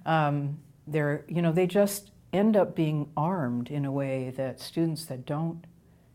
Um, 0.08 0.58
they're, 0.88 1.26
you 1.28 1.42
know, 1.42 1.52
they 1.52 1.68
just 1.68 2.12
end 2.34 2.56
up 2.56 2.76
being 2.76 3.10
armed 3.18 3.70
in 3.70 3.86
a 3.86 3.92
way 3.92 4.32
that 4.38 4.60
students 4.60 5.06
that 5.06 5.26
don't 5.26 5.66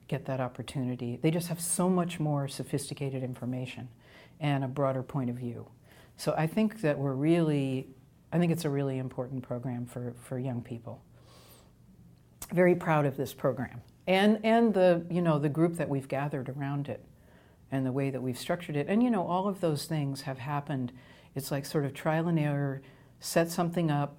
get 0.09 0.25
that 0.27 0.41
opportunity, 0.41 1.19
they 1.21 1.31
just 1.31 1.49
have 1.49 1.61
so 1.61 1.89
much 1.89 2.21
more 2.21 2.47
sophisticated 2.49 3.23
information 3.23 3.89
and 4.41 4.65
a 4.65 4.69
broader 4.69 5.03
point 5.03 5.31
of 5.31 5.37
view. 5.37 5.67
So 6.17 6.35
I 6.37 6.47
think 6.47 6.81
that 6.83 6.99
we're 6.99 7.13
really, 7.13 7.89
I 8.33 8.39
think 8.39 8.53
it's 8.53 8.65
a 8.65 8.71
really 8.71 8.99
important 8.99 9.43
program 9.43 9.87
for, 9.87 10.15
for 10.23 10.39
young 10.39 10.63
people. 10.63 11.03
Very 12.53 12.75
proud 12.75 13.05
of 13.07 13.17
this 13.17 13.35
program. 13.35 13.83
And, 14.07 14.39
and 14.45 14.73
the, 14.73 15.05
you 15.11 15.21
know, 15.21 15.39
the 15.39 15.49
group 15.49 15.77
that 15.77 15.89
we've 15.89 16.07
gathered 16.07 16.49
around 16.49 16.89
it 16.89 17.05
and 17.73 17.85
the 17.85 17.93
way 17.93 18.11
that 18.11 18.23
we've 18.23 18.39
structured 18.39 18.77
it. 18.77 18.87
And, 18.89 19.03
you 19.03 19.11
know, 19.11 19.27
all 19.27 19.49
of 19.49 19.61
those 19.61 19.87
things 19.87 20.23
have 20.23 20.39
happened. 20.39 20.93
It's 21.35 21.51
like 21.51 21.67
sort 21.67 21.85
of 21.85 21.93
trial 21.93 22.29
and 22.29 22.39
error, 22.39 22.83
set 23.19 23.51
something 23.51 23.91
up, 23.91 24.17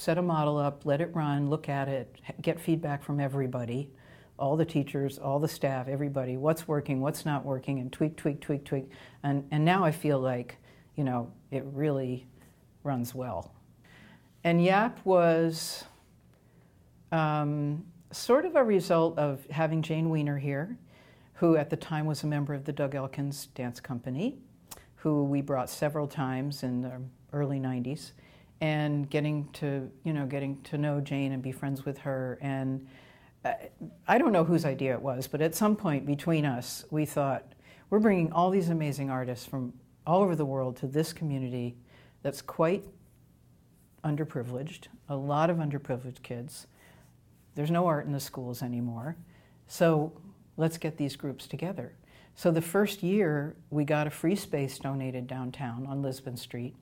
set 0.00 0.16
a 0.16 0.22
model 0.22 0.56
up, 0.56 0.86
let 0.86 1.00
it 1.02 1.14
run, 1.14 1.50
look 1.50 1.68
at 1.68 1.86
it, 1.86 2.20
get 2.40 2.58
feedback 2.58 3.02
from 3.02 3.20
everybody, 3.20 3.90
all 4.38 4.56
the 4.56 4.64
teachers, 4.64 5.18
all 5.18 5.38
the 5.38 5.48
staff, 5.48 5.88
everybody, 5.88 6.38
what's 6.38 6.66
working, 6.66 7.02
what's 7.02 7.26
not 7.26 7.44
working, 7.44 7.78
and 7.80 7.92
tweak, 7.92 8.16
tweak, 8.16 8.40
tweak, 8.40 8.64
tweak. 8.64 8.90
And, 9.22 9.46
and 9.50 9.62
now 9.62 9.84
I 9.84 9.92
feel 9.92 10.18
like, 10.18 10.56
you 10.96 11.04
know, 11.04 11.30
it 11.50 11.64
really 11.66 12.26
runs 12.82 13.14
well. 13.14 13.52
And 14.42 14.64
YAP 14.64 15.04
was 15.04 15.84
um, 17.12 17.84
sort 18.10 18.46
of 18.46 18.56
a 18.56 18.64
result 18.64 19.18
of 19.18 19.46
having 19.50 19.82
Jane 19.82 20.08
Weiner 20.08 20.38
here, 20.38 20.78
who 21.34 21.56
at 21.56 21.68
the 21.68 21.76
time 21.76 22.06
was 22.06 22.22
a 22.22 22.26
member 22.26 22.54
of 22.54 22.64
the 22.64 22.72
Doug 22.72 22.94
Elkins 22.94 23.48
Dance 23.54 23.80
Company, 23.80 24.38
who 24.96 25.24
we 25.24 25.42
brought 25.42 25.68
several 25.68 26.06
times 26.06 26.62
in 26.62 26.80
the 26.80 27.02
early 27.34 27.60
90s 27.60 28.12
and 28.60 29.08
getting 29.08 29.48
to 29.52 29.90
you 30.04 30.12
know 30.12 30.26
getting 30.26 30.60
to 30.62 30.78
know 30.78 31.00
Jane 31.00 31.32
and 31.32 31.42
be 31.42 31.52
friends 31.52 31.84
with 31.84 31.98
her 31.98 32.38
and 32.40 32.86
uh, 33.44 33.52
I 34.06 34.18
don't 34.18 34.32
know 34.32 34.44
whose 34.44 34.64
idea 34.64 34.92
it 34.92 35.00
was, 35.00 35.26
but 35.26 35.40
at 35.40 35.54
some 35.54 35.74
point 35.74 36.04
between 36.04 36.44
us, 36.44 36.84
we 36.90 37.06
thought 37.06 37.54
we're 37.88 37.98
bringing 37.98 38.32
all 38.32 38.50
these 38.50 38.68
amazing 38.68 39.10
artists 39.10 39.46
from 39.46 39.72
all 40.06 40.22
over 40.22 40.36
the 40.36 40.44
world 40.44 40.76
to 40.76 40.86
this 40.86 41.12
community 41.12 41.76
that's 42.22 42.42
quite 42.42 42.84
underprivileged, 44.04 44.88
a 45.08 45.16
lot 45.16 45.50
of 45.50 45.56
underprivileged 45.56 46.22
kids. 46.22 46.66
There's 47.54 47.70
no 47.70 47.86
art 47.86 48.06
in 48.06 48.12
the 48.12 48.20
schools 48.20 48.62
anymore. 48.62 49.16
So 49.66 50.12
let's 50.56 50.78
get 50.78 50.96
these 50.96 51.16
groups 51.16 51.46
together. 51.46 51.94
So 52.34 52.50
the 52.50 52.62
first 52.62 53.02
year, 53.02 53.56
we 53.70 53.84
got 53.84 54.06
a 54.06 54.10
free 54.10 54.36
space 54.36 54.78
donated 54.78 55.26
downtown 55.26 55.86
on 55.86 56.02
Lisbon 56.02 56.36
Street, 56.36 56.74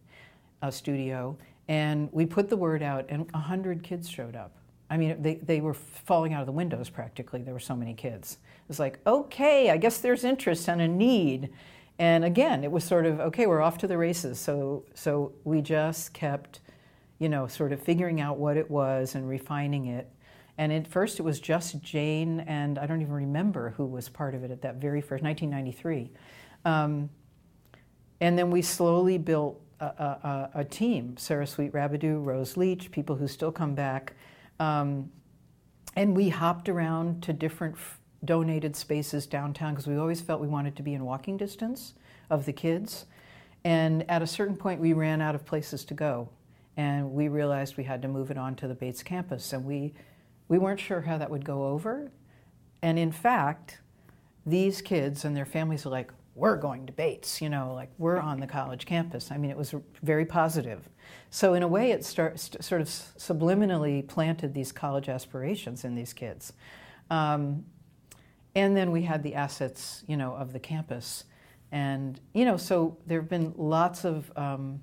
a 0.63 0.71
studio, 0.71 1.37
and 1.69 2.09
we 2.13 2.25
put 2.25 2.49
the 2.49 2.57
word 2.57 2.83
out, 2.83 3.07
and 3.09 3.31
100 3.33 3.83
kids 3.83 4.09
showed 4.09 4.35
up. 4.35 4.57
I 4.91 4.97
mean, 4.97 5.21
they, 5.21 5.35
they 5.35 5.61
were 5.61 5.75
falling 5.75 6.33
out 6.33 6.41
of 6.41 6.47
the 6.47 6.53
windows 6.53 6.89
practically. 6.89 7.43
There 7.43 7.53
were 7.53 7.61
so 7.61 7.77
many 7.77 7.93
kids. 7.93 8.39
It 8.43 8.69
was 8.69 8.81
like, 8.81 8.99
okay, 9.07 9.71
I 9.71 9.77
guess 9.77 9.99
there's 9.99 10.25
interest 10.25 10.69
and 10.69 10.81
a 10.81 10.89
need. 10.89 11.51
And 11.99 12.25
again, 12.25 12.65
it 12.65 12.73
was 12.73 12.85
sort 12.85 13.05
of, 13.05 13.21
okay, 13.21 13.47
we're 13.47 13.61
off 13.61 13.77
to 13.79 13.87
the 13.87 13.99
races. 13.99 14.39
So, 14.39 14.85
so 14.95 15.33
we 15.45 15.61
just 15.61 16.15
kept, 16.15 16.61
you 17.19 17.29
know, 17.29 17.47
sort 17.47 17.73
of 17.73 17.83
figuring 17.83 18.21
out 18.21 18.39
what 18.39 18.57
it 18.57 18.71
was 18.71 19.15
and 19.15 19.29
refining 19.29 19.87
it. 19.87 20.11
And 20.57 20.73
at 20.73 20.89
first, 20.89 21.21
it 21.21 21.23
was 21.23 21.39
just 21.39 21.81
Jane, 21.83 22.41
and 22.41 22.79
I 22.79 22.87
don't 22.87 23.01
even 23.01 23.13
remember 23.13 23.71
who 23.77 23.85
was 23.85 24.09
part 24.09 24.35
of 24.35 24.43
it 24.43 24.51
at 24.51 24.63
that 24.63 24.77
very 24.77 25.01
first, 25.01 25.23
1993. 25.23 26.11
Um, 26.65 27.11
and 28.21 28.37
then 28.37 28.51
we 28.51 28.63
slowly 28.63 29.19
built 29.19 29.61
a, 29.81 29.85
a, 29.85 30.51
a 30.57 30.65
team 30.65 31.17
Sarah 31.17 31.47
Sweet 31.47 31.73
Rabidou, 31.73 32.25
Rose 32.25 32.57
Leach, 32.57 32.91
people 32.91 33.17
who 33.17 33.29
still 33.29 33.53
come 33.53 33.75
back. 33.75 34.15
Um, 34.61 35.11
and 35.97 36.17
we 36.17 36.29
hopped 36.29 36.69
around 36.69 37.23
to 37.25 37.33
different 37.33 37.75
f- 37.77 38.01
donated 38.25 38.77
spaces 38.77 39.27
downtown 39.27 39.75
because 39.75 39.87
we 39.87 39.97
always 39.97 40.21
felt 40.21 40.41
we 40.41 40.49
wanted 40.49 40.77
to 40.77 40.83
be 40.83 40.95
in 40.95 41.05
walking 41.05 41.37
distance 41.37 41.95
of 42.31 42.45
the 42.45 42.53
kids. 42.53 43.07
And 43.65 44.09
at 44.11 44.23
a 44.23 44.27
certain 44.27 44.57
point, 44.57 44.81
we 44.81 44.93
ran 44.93 45.21
out 45.21 45.35
of 45.35 45.45
places 45.45 45.85
to 45.87 45.95
go. 45.95 46.29
And 46.77 47.13
we 47.13 47.29
realized 47.29 47.77
we 47.77 47.85
had 47.85 48.03
to 48.03 48.09
move 48.09 48.31
it 48.31 48.39
on 48.39 48.55
to 48.57 48.69
the 48.69 48.75
Bates 48.75 49.03
campus. 49.03 49.53
And 49.53 49.65
we, 49.65 49.95
we 50.49 50.59
weren't 50.59 50.79
sure 50.79 51.01
how 51.01 51.19
that 51.19 51.31
would 51.31 51.45
go 51.45 51.67
over. 51.67 52.13
And 52.83 52.99
in 52.99 53.11
fact, 53.11 53.81
these 54.47 54.81
kids 54.81 55.25
and 55.25 55.37
their 55.37 55.45
families 55.45 55.85
are 55.85 55.91
like, 55.91 56.13
we're 56.39 56.57
going 56.57 56.87
to 56.87 56.93
Bates, 56.93 57.43
you 57.43 57.49
know, 57.49 57.75
like 57.75 57.91
we're 57.99 58.19
on 58.19 58.39
the 58.41 58.47
college 58.47 58.87
campus. 58.87 59.31
I 59.31 59.37
mean, 59.37 59.51
it 59.51 59.57
was 59.57 59.75
very 60.03 60.25
positive. 60.25 60.89
So 61.31 61.55
in 61.55 61.63
a 61.63 61.69
way, 61.69 61.91
it 61.91 62.05
start, 62.05 62.39
st- 62.39 62.63
sort 62.63 62.81
of 62.81 62.87
subliminally 62.87 64.07
planted 64.07 64.55
these 64.55 64.71
college 64.71 65.09
aspirations 65.09 65.85
in 65.85 65.95
these 65.95 66.13
kids. 66.13 66.53
Um, 67.11 67.65
and 68.55 68.77
then 68.77 68.91
we 68.93 69.03
had 69.03 69.23
the 69.23 69.35
assets, 69.35 70.05
you 70.07 70.17
know, 70.17 70.35
of 70.35 70.53
the 70.53 70.61
campus. 70.61 71.25
And, 71.73 72.21
you 72.33 72.45
know, 72.45 72.57
so 72.57 72.97
there 73.07 73.21
have 73.21 73.29
been 73.29 73.53
lots 73.57 74.05
of 74.05 74.31
um, 74.37 74.81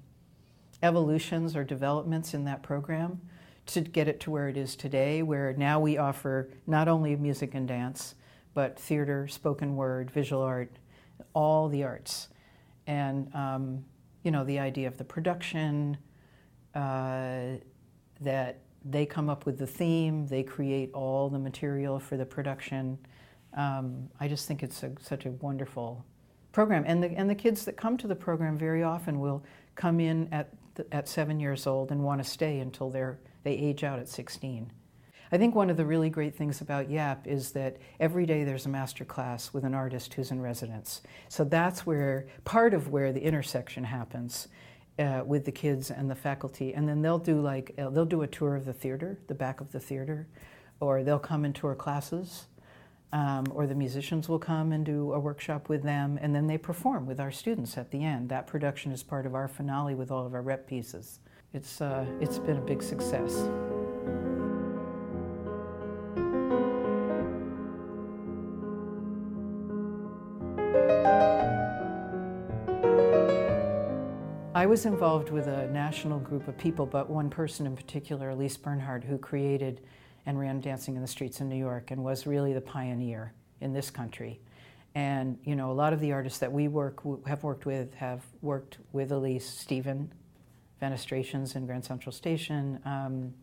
evolutions 0.83 1.55
or 1.55 1.63
developments 1.63 2.33
in 2.33 2.43
that 2.45 2.63
program 2.63 3.21
to 3.67 3.81
get 3.81 4.07
it 4.07 4.19
to 4.19 4.31
where 4.31 4.47
it 4.49 4.57
is 4.57 4.75
today, 4.75 5.23
where 5.23 5.53
now 5.53 5.79
we 5.79 5.97
offer 5.97 6.49
not 6.67 6.87
only 6.87 7.15
music 7.15 7.55
and 7.55 7.67
dance, 7.67 8.15
but 8.53 8.77
theater, 8.79 9.27
spoken 9.27 9.75
word, 9.75 10.11
visual 10.11 10.41
art, 10.41 10.71
all 11.33 11.67
the 11.69 11.83
arts. 11.83 12.29
And, 12.87 13.33
um, 13.33 13.85
you 14.23 14.31
know, 14.31 14.43
the 14.43 14.59
idea 14.59 14.87
of 14.87 14.97
the 14.97 15.03
production, 15.03 15.97
uh, 16.73 17.57
that 18.21 18.59
they 18.83 19.05
come 19.05 19.29
up 19.29 19.45
with 19.45 19.57
the 19.57 19.67
theme, 19.67 20.27
they 20.27 20.43
create 20.43 20.91
all 20.93 21.29
the 21.29 21.39
material 21.39 21.99
for 21.99 22.17
the 22.17 22.25
production. 22.25 22.97
Um, 23.55 24.09
I 24.19 24.27
just 24.27 24.47
think 24.47 24.61
it's 24.61 24.83
a, 24.83 24.91
such 25.01 25.25
a 25.25 25.31
wonderful 25.31 26.05
program. 26.51 26.83
And 26.85 27.03
the, 27.03 27.07
and 27.11 27.29
the 27.29 27.35
kids 27.35 27.65
that 27.65 27.77
come 27.77 27.97
to 27.97 28.07
the 28.07 28.15
program 28.15 28.57
very 28.57 28.83
often 28.83 29.19
will 29.19 29.43
come 29.75 29.99
in 29.99 30.29
at, 30.31 30.49
the, 30.75 30.85
at 30.93 31.07
seven 31.07 31.39
years 31.39 31.65
old 31.65 31.91
and 31.91 32.03
want 32.03 32.23
to 32.23 32.29
stay 32.29 32.59
until 32.59 32.89
they're, 32.89 33.19
they 33.43 33.53
age 33.53 33.83
out 33.83 33.99
at 33.99 34.07
16. 34.07 34.71
I 35.31 35.37
think 35.37 35.55
one 35.55 35.69
of 35.69 35.77
the 35.77 35.85
really 35.85 36.09
great 36.09 36.35
things 36.35 36.61
about 36.61 36.89
YAP 36.89 37.25
is 37.27 37.51
that 37.53 37.77
every 37.99 38.25
day 38.25 38.43
there's 38.43 38.65
a 38.65 38.69
master 38.69 39.05
class 39.05 39.53
with 39.53 39.63
an 39.63 39.73
artist 39.73 40.13
who's 40.13 40.31
in 40.31 40.41
residence. 40.41 41.01
So 41.29 41.43
that's 41.43 41.85
where 41.85 42.27
part 42.43 42.73
of 42.73 42.89
where 42.89 43.11
the 43.11 43.21
intersection 43.21 43.83
happens 43.85 44.47
uh, 44.99 45.23
with 45.25 45.45
the 45.45 45.51
kids 45.51 45.91
and 45.91 46.09
the 46.09 46.15
faculty. 46.15 46.73
And 46.73 46.87
then 46.87 47.01
they'll 47.01 47.19
do 47.19 47.41
like 47.41 47.73
uh, 47.77 47.89
they'll 47.89 48.05
do 48.05 48.21
a 48.21 48.27
tour 48.27 48.55
of 48.55 48.65
the 48.65 48.73
theater, 48.73 49.19
the 49.27 49.35
back 49.35 49.61
of 49.61 49.71
the 49.71 49.79
theater, 49.79 50.27
or 50.79 51.03
they'll 51.03 51.19
come 51.19 51.45
and 51.45 51.55
tour 51.55 51.75
classes. 51.75 52.45
Um, 53.13 53.45
or 53.51 53.65
the 53.65 53.75
musicians 53.75 54.27
will 54.27 54.39
come 54.39 54.73
and 54.73 54.85
do 54.85 55.13
a 55.13 55.19
workshop 55.19 55.69
with 55.69 55.83
them, 55.83 56.19
and 56.21 56.35
then 56.35 56.47
they 56.47 56.57
perform 56.57 57.05
with 57.05 57.19
our 57.21 57.31
students 57.31 57.77
at 57.77 57.91
the 57.91 58.03
end. 58.03 58.27
That 58.27 58.45
production 58.45 58.91
is 58.91 59.03
part 59.03 59.25
of 59.25 59.35
our 59.35 59.47
finale 59.47 59.95
with 59.95 60.11
all 60.11 60.25
of 60.25 60.33
our 60.33 60.41
rep 60.41 60.67
pieces. 60.67 61.19
It's, 61.53 61.79
uh, 61.79 62.05
it's 62.19 62.39
been 62.39 62.57
a 62.57 62.61
big 62.61 62.83
success. 62.83 63.47
I 74.65 74.67
was 74.67 74.87
involved 74.87 75.29
with 75.29 75.45
a 75.45 75.67
national 75.67 76.17
group 76.17 76.47
of 76.47 76.57
people, 76.57 76.87
but 76.87 77.07
one 77.07 77.29
person 77.29 77.67
in 77.67 77.75
particular, 77.75 78.31
Elise 78.31 78.57
Bernhardt, 78.57 79.03
who 79.03 79.15
created 79.19 79.81
and 80.25 80.39
ran 80.39 80.59
Dancing 80.59 80.95
in 80.95 81.03
the 81.03 81.07
Streets 81.07 81.39
in 81.39 81.47
New 81.47 81.55
York 81.55 81.91
and 81.91 82.03
was 82.03 82.25
really 82.25 82.51
the 82.51 82.61
pioneer 82.61 83.31
in 83.61 83.73
this 83.73 83.91
country. 83.91 84.39
And 84.95 85.37
you 85.43 85.55
know, 85.55 85.69
a 85.69 85.71
lot 85.71 85.93
of 85.93 85.99
the 85.99 86.11
artists 86.13 86.39
that 86.39 86.51
we 86.51 86.67
work 86.67 87.01
have 87.27 87.43
worked 87.43 87.67
with 87.67 87.93
have 87.93 88.23
worked 88.41 88.79
with 88.91 89.11
Elise, 89.11 89.47
Stephen, 89.47 90.11
Fenestrations 90.81 91.55
in 91.55 91.67
Grand 91.67 91.85
Central 91.85 92.11
Station, 92.11 92.79
um, 92.85 93.35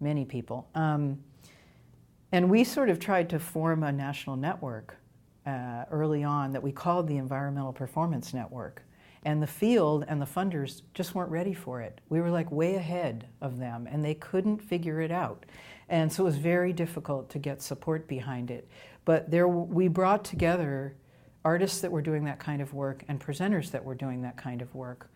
many 0.00 0.24
people. 0.24 0.68
Um, 0.74 1.20
and 2.32 2.50
we 2.50 2.64
sort 2.64 2.90
of 2.90 2.98
tried 2.98 3.30
to 3.30 3.38
form 3.38 3.84
a 3.84 3.92
national 3.92 4.34
network 4.34 4.96
uh, 5.46 5.84
early 5.92 6.24
on 6.24 6.50
that 6.50 6.64
we 6.64 6.72
called 6.72 7.06
the 7.06 7.18
Environmental 7.18 7.72
Performance 7.72 8.34
Network 8.34 8.82
and 9.24 9.42
the 9.42 9.46
field 9.46 10.04
and 10.08 10.20
the 10.20 10.26
funders 10.26 10.82
just 10.94 11.14
weren't 11.14 11.30
ready 11.30 11.54
for 11.54 11.80
it. 11.80 12.00
We 12.08 12.20
were 12.20 12.30
like 12.30 12.50
way 12.50 12.74
ahead 12.74 13.28
of 13.40 13.58
them, 13.58 13.86
and 13.90 14.04
they 14.04 14.14
couldn't 14.14 14.58
figure 14.58 15.00
it 15.00 15.10
out. 15.10 15.46
And 15.88 16.12
so 16.12 16.24
it 16.24 16.26
was 16.26 16.38
very 16.38 16.72
difficult 16.72 17.28
to 17.30 17.38
get 17.38 17.62
support 17.62 18.08
behind 18.08 18.50
it. 18.50 18.68
But 19.04 19.30
there, 19.30 19.46
we 19.46 19.88
brought 19.88 20.24
together 20.24 20.96
artists 21.44 21.80
that 21.80 21.90
were 21.90 22.02
doing 22.02 22.24
that 22.24 22.38
kind 22.38 22.62
of 22.62 22.72
work 22.72 23.04
and 23.08 23.20
presenters 23.20 23.70
that 23.72 23.84
were 23.84 23.94
doing 23.94 24.22
that 24.22 24.36
kind 24.36 24.62
of 24.62 24.74
work. 24.74 25.08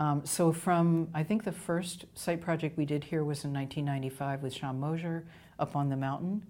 Um, 0.00 0.22
so 0.24 0.50
from, 0.52 1.08
I 1.14 1.22
think 1.22 1.44
the 1.44 1.52
first 1.52 2.06
site 2.14 2.40
project 2.40 2.76
we 2.76 2.84
did 2.84 3.04
here 3.04 3.22
was 3.22 3.44
in 3.44 3.52
1995 3.52 4.42
with 4.42 4.54
Sean 4.54 4.80
Mosier 4.80 5.24
up 5.58 5.76
on 5.76 5.88
the 5.88 5.96
mountain. 5.96 6.44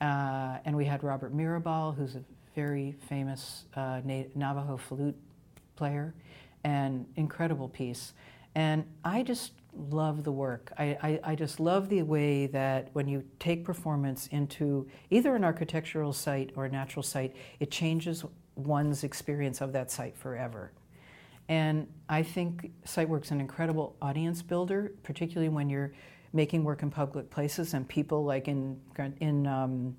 Uh, 0.00 0.58
and 0.64 0.76
we 0.76 0.84
had 0.84 1.04
Robert 1.04 1.34
Mirabal, 1.34 1.96
who's 1.96 2.16
a 2.16 2.22
very 2.54 2.96
famous 3.08 3.64
uh, 3.76 4.00
Navajo 4.34 4.76
flute 4.76 5.16
player 5.76 6.14
and 6.64 7.06
incredible 7.16 7.68
piece. 7.68 8.14
And 8.54 8.84
I 9.04 9.22
just 9.22 9.52
love 9.76 10.24
the 10.24 10.32
work. 10.32 10.72
I, 10.78 10.84
I, 11.02 11.20
I, 11.24 11.34
just 11.34 11.58
love 11.58 11.88
the 11.88 12.02
way 12.02 12.46
that 12.46 12.90
when 12.92 13.08
you 13.08 13.24
take 13.40 13.64
performance 13.64 14.28
into 14.28 14.88
either 15.10 15.34
an 15.34 15.42
architectural 15.42 16.12
site 16.12 16.52
or 16.54 16.66
a 16.66 16.68
natural 16.68 17.02
site, 17.02 17.34
it 17.58 17.72
changes 17.72 18.24
one's 18.54 19.02
experience 19.02 19.60
of 19.60 19.72
that 19.72 19.90
site 19.90 20.16
forever. 20.16 20.70
And 21.48 21.88
I 22.08 22.22
think 22.22 22.70
site 22.84 23.08
work's 23.08 23.30
an 23.32 23.40
incredible 23.40 23.96
audience 24.00 24.42
builder, 24.42 24.92
particularly 25.02 25.48
when 25.48 25.68
you're 25.68 25.92
making 26.32 26.64
work 26.64 26.82
in 26.82 26.90
public 26.90 27.30
places 27.30 27.74
and 27.74 27.88
people 27.88 28.24
like 28.24 28.48
in, 28.48 28.80
in 29.20 29.46
um, 29.46 29.96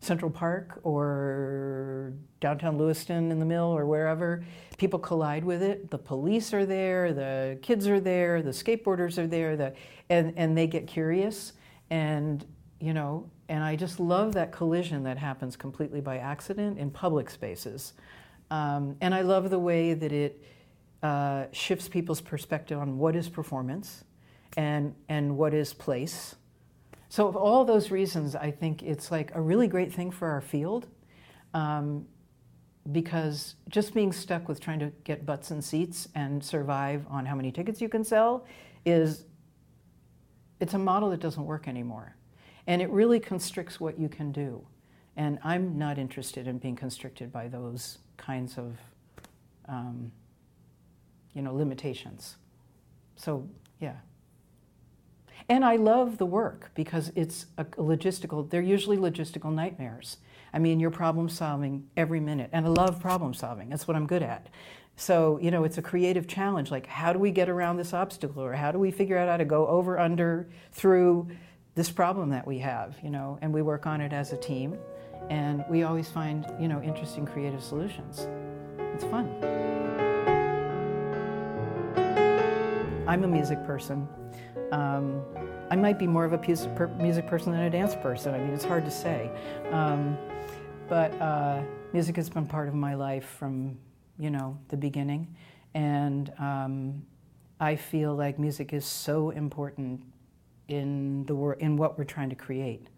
Central 0.00 0.30
Park 0.30 0.80
or 0.82 2.12
downtown 2.40 2.78
Lewiston 2.78 3.30
in 3.30 3.38
the 3.38 3.44
mill 3.44 3.64
or 3.64 3.86
wherever, 3.86 4.44
people 4.78 4.98
collide 4.98 5.44
with 5.44 5.62
it. 5.62 5.90
The 5.90 5.98
police 5.98 6.52
are 6.52 6.66
there, 6.66 7.12
the 7.12 7.58
kids 7.62 7.88
are 7.88 8.00
there, 8.00 8.42
the 8.42 8.50
skateboarders 8.50 9.18
are 9.18 9.26
there, 9.26 9.56
the, 9.56 9.74
and, 10.10 10.32
and 10.36 10.56
they 10.56 10.66
get 10.66 10.86
curious. 10.86 11.54
And, 11.90 12.44
you 12.80 12.92
know, 12.92 13.30
and 13.48 13.62
I 13.64 13.76
just 13.76 13.98
love 14.00 14.34
that 14.34 14.52
collision 14.52 15.04
that 15.04 15.18
happens 15.18 15.56
completely 15.56 16.00
by 16.00 16.18
accident 16.18 16.78
in 16.78 16.90
public 16.90 17.30
spaces. 17.30 17.94
Um, 18.50 18.96
and 19.00 19.14
I 19.14 19.22
love 19.22 19.50
the 19.50 19.58
way 19.58 19.94
that 19.94 20.12
it 20.12 20.44
uh, 21.02 21.46
shifts 21.52 21.88
people's 21.88 22.20
perspective 22.20 22.78
on 22.78 22.98
what 22.98 23.16
is 23.16 23.28
performance 23.28 24.04
and, 24.56 24.94
and 25.08 25.36
what 25.36 25.54
is 25.54 25.72
place 25.72 26.36
so, 27.08 27.28
of 27.28 27.36
all 27.36 27.64
those 27.64 27.90
reasons, 27.90 28.34
I 28.34 28.50
think 28.50 28.82
it's 28.82 29.10
like 29.10 29.34
a 29.34 29.40
really 29.40 29.68
great 29.68 29.92
thing 29.92 30.10
for 30.10 30.28
our 30.28 30.40
field 30.40 30.88
um, 31.54 32.06
because 32.92 33.54
just 33.68 33.94
being 33.94 34.12
stuck 34.12 34.48
with 34.48 34.60
trying 34.60 34.78
to 34.80 34.92
get 35.04 35.24
butts 35.24 35.50
and 35.50 35.62
seats 35.62 36.08
and 36.14 36.42
survive 36.42 37.04
on 37.08 37.26
how 37.26 37.34
many 37.34 37.52
tickets 37.52 37.80
you 37.80 37.88
can 37.88 38.04
sell 38.04 38.44
is 38.84 39.24
it's 40.60 40.74
a 40.74 40.78
model 40.78 41.10
that 41.10 41.20
doesn't 41.20 41.44
work 41.44 41.68
anymore. 41.68 42.16
And 42.66 42.82
it 42.82 42.90
really 42.90 43.20
constricts 43.20 43.78
what 43.78 43.98
you 43.98 44.08
can 44.08 44.32
do. 44.32 44.66
And 45.16 45.38
I'm 45.44 45.78
not 45.78 45.98
interested 45.98 46.46
in 46.46 46.58
being 46.58 46.76
constricted 46.76 47.32
by 47.32 47.48
those 47.48 47.98
kinds 48.16 48.58
of 48.58 48.76
um, 49.68 50.10
you 51.34 51.42
know, 51.42 51.54
limitations. 51.54 52.36
So, 53.16 53.48
yeah. 53.80 53.96
And 55.48 55.64
I 55.64 55.76
love 55.76 56.18
the 56.18 56.26
work 56.26 56.70
because 56.74 57.12
it's 57.14 57.46
a 57.56 57.64
logistical, 57.64 58.48
they're 58.50 58.60
usually 58.60 58.96
logistical 58.96 59.52
nightmares. 59.52 60.16
I 60.52 60.58
mean, 60.58 60.80
you're 60.80 60.90
problem 60.90 61.28
solving 61.28 61.86
every 61.96 62.20
minute. 62.20 62.50
And 62.52 62.66
I 62.66 62.68
love 62.68 63.00
problem 63.00 63.34
solving, 63.34 63.68
that's 63.68 63.86
what 63.86 63.96
I'm 63.96 64.06
good 64.06 64.22
at. 64.22 64.48
So, 64.96 65.38
you 65.42 65.50
know, 65.50 65.64
it's 65.64 65.76
a 65.76 65.82
creative 65.82 66.26
challenge 66.26 66.70
like, 66.70 66.86
how 66.86 67.12
do 67.12 67.18
we 67.18 67.30
get 67.30 67.48
around 67.48 67.76
this 67.76 67.92
obstacle? 67.92 68.42
Or 68.42 68.54
how 68.54 68.72
do 68.72 68.78
we 68.78 68.90
figure 68.90 69.18
out 69.18 69.28
how 69.28 69.36
to 69.36 69.44
go 69.44 69.66
over, 69.66 69.98
under, 69.98 70.48
through 70.72 71.28
this 71.74 71.90
problem 71.90 72.30
that 72.30 72.46
we 72.46 72.58
have, 72.60 72.96
you 73.02 73.10
know? 73.10 73.38
And 73.42 73.52
we 73.52 73.60
work 73.60 73.86
on 73.86 74.00
it 74.00 74.14
as 74.14 74.32
a 74.32 74.38
team. 74.38 74.78
And 75.28 75.64
we 75.68 75.82
always 75.82 76.08
find, 76.08 76.46
you 76.58 76.68
know, 76.68 76.82
interesting 76.82 77.26
creative 77.26 77.62
solutions. 77.62 78.26
It's 78.94 79.04
fun. 79.04 79.65
I'm 83.06 83.22
a 83.22 83.28
music 83.28 83.64
person. 83.64 84.08
Um, 84.72 85.22
I 85.70 85.76
might 85.76 85.96
be 85.96 86.08
more 86.08 86.24
of 86.24 86.32
a 86.32 86.96
music 86.98 87.26
person 87.28 87.52
than 87.52 87.62
a 87.62 87.70
dance 87.70 87.94
person. 87.94 88.34
I 88.34 88.38
mean, 88.38 88.50
it's 88.50 88.64
hard 88.64 88.84
to 88.84 88.90
say. 88.90 89.30
Um, 89.70 90.18
but 90.88 91.12
uh, 91.20 91.62
music 91.92 92.16
has 92.16 92.28
been 92.28 92.46
part 92.46 92.66
of 92.68 92.74
my 92.74 92.94
life 92.94 93.24
from, 93.24 93.78
you 94.18 94.30
know, 94.30 94.58
the 94.68 94.76
beginning. 94.76 95.36
And 95.74 96.32
um, 96.40 97.04
I 97.60 97.76
feel 97.76 98.16
like 98.16 98.40
music 98.40 98.72
is 98.72 98.84
so 98.84 99.30
important 99.30 100.02
in, 100.66 101.24
the 101.26 101.34
wor- 101.36 101.54
in 101.54 101.76
what 101.76 101.96
we're 101.96 102.04
trying 102.04 102.30
to 102.30 102.36
create. 102.36 102.88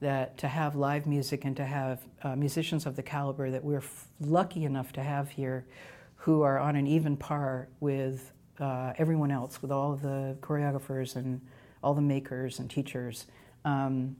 That 0.00 0.38
to 0.38 0.48
have 0.48 0.76
live 0.76 1.06
music 1.06 1.44
and 1.44 1.56
to 1.56 1.64
have 1.64 2.00
uh, 2.22 2.36
musicians 2.36 2.86
of 2.86 2.96
the 2.96 3.02
caliber 3.02 3.50
that 3.50 3.62
we're 3.62 3.78
f- 3.78 4.06
lucky 4.20 4.64
enough 4.64 4.92
to 4.92 5.02
have 5.02 5.28
here 5.28 5.66
who 6.14 6.42
are 6.42 6.58
on 6.58 6.76
an 6.76 6.86
even 6.86 7.16
par 7.16 7.68
with 7.80 8.32
uh, 8.60 8.92
everyone 8.98 9.30
else, 9.30 9.62
with 9.62 9.70
all 9.70 9.96
the 9.96 10.36
choreographers 10.40 11.16
and 11.16 11.40
all 11.82 11.94
the 11.94 12.02
makers 12.02 12.58
and 12.58 12.70
teachers. 12.70 13.26
Um, 13.64 14.16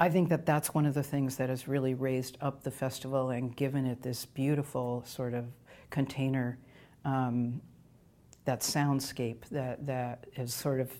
I 0.00 0.08
think 0.08 0.30
that 0.30 0.46
that's 0.46 0.74
one 0.74 0.84
of 0.84 0.94
the 0.94 1.02
things 1.02 1.36
that 1.36 1.48
has 1.48 1.68
really 1.68 1.94
raised 1.94 2.36
up 2.40 2.62
the 2.62 2.70
festival 2.70 3.30
and 3.30 3.54
given 3.54 3.86
it 3.86 4.02
this 4.02 4.24
beautiful 4.24 5.04
sort 5.06 5.34
of 5.34 5.44
container, 5.90 6.58
um, 7.04 7.60
that 8.44 8.60
soundscape 8.60 9.44
that, 9.50 9.86
that 9.86 10.26
is 10.36 10.52
sort 10.52 10.80
of 10.80 10.90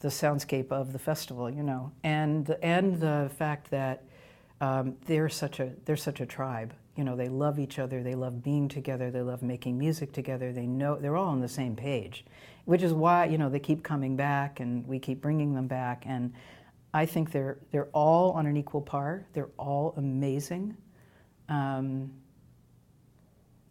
the 0.00 0.08
soundscape 0.08 0.70
of 0.70 0.92
the 0.92 0.98
festival, 0.98 1.50
you 1.50 1.62
know, 1.62 1.90
and 2.04 2.54
and 2.62 3.00
the 3.00 3.30
fact 3.36 3.70
that 3.70 4.04
um, 4.60 4.96
they're 5.06 5.28
such 5.28 5.60
a 5.60 5.72
they're 5.84 5.96
such 5.96 6.20
a 6.20 6.26
tribe. 6.26 6.72
You 6.98 7.04
know, 7.04 7.16
they 7.16 7.28
love 7.28 7.58
each 7.58 7.78
other. 7.78 8.02
They 8.02 8.14
love 8.14 8.42
being 8.42 8.68
together. 8.68 9.10
They 9.10 9.22
love 9.22 9.40
making 9.40 9.78
music 9.78 10.12
together. 10.12 10.52
They 10.52 10.66
know 10.66 10.96
they're 10.96 11.16
all 11.16 11.28
on 11.28 11.40
the 11.40 11.48
same 11.48 11.76
page, 11.76 12.24
which 12.64 12.82
is 12.82 12.92
why 12.92 13.26
you 13.26 13.38
know 13.38 13.48
they 13.48 13.60
keep 13.60 13.82
coming 13.82 14.16
back 14.16 14.60
and 14.60 14.86
we 14.86 14.98
keep 14.98 15.22
bringing 15.22 15.54
them 15.54 15.68
back. 15.68 16.02
And 16.06 16.34
I 16.92 17.06
think 17.06 17.30
they're 17.30 17.58
they're 17.70 17.88
all 17.92 18.32
on 18.32 18.46
an 18.46 18.56
equal 18.56 18.82
par. 18.82 19.26
They're 19.32 19.50
all 19.56 19.94
amazing. 19.96 20.76
Um, 21.48 22.12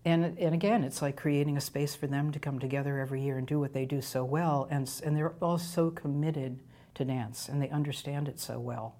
and, 0.05 0.39
and 0.39 0.53
again, 0.53 0.85
it's 0.85 1.01
like 1.01 1.17
creating 1.17 1.57
a 1.57 1.61
space 1.61 1.93
for 1.93 2.07
them 2.07 2.31
to 2.31 2.39
come 2.39 2.59
together 2.59 2.97
every 2.97 3.21
year 3.21 3.37
and 3.37 3.45
do 3.45 3.59
what 3.59 3.73
they 3.73 3.83
do 3.85 4.01
so 4.01 4.23
well. 4.23 4.65
And, 4.71 4.89
and 5.03 5.17
they're 5.17 5.33
all 5.41 5.57
so 5.57 5.91
committed 5.91 6.59
to 6.93 7.03
dance 7.03 7.49
and 7.49 7.61
they 7.61 7.69
understand 7.69 8.29
it 8.29 8.39
so 8.39 8.57
well. 8.57 8.95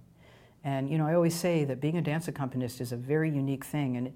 And 0.63 0.89
you 0.89 0.98
know, 0.98 1.08
I 1.08 1.13
always 1.13 1.36
say 1.36 1.63
that 1.65 1.80
being 1.80 1.98
a 1.98 2.02
dance 2.02 2.28
accompanist 2.28 2.82
is 2.82 2.91
a 2.91 2.98
very 2.98 3.30
unique 3.30 3.63
thing, 3.63 3.98
and 3.98 4.13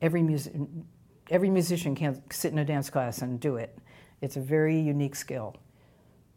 every 0.00 0.22
music, 0.22 0.54
every 1.30 1.50
musician 1.50 1.94
can't 1.94 2.20
sit 2.32 2.52
in 2.52 2.58
a 2.58 2.64
dance 2.64 2.90
class 2.90 3.22
and 3.22 3.38
do 3.38 3.56
it. 3.56 3.78
It's 4.20 4.36
a 4.36 4.40
very 4.40 4.78
unique 4.78 5.14
skill, 5.14 5.56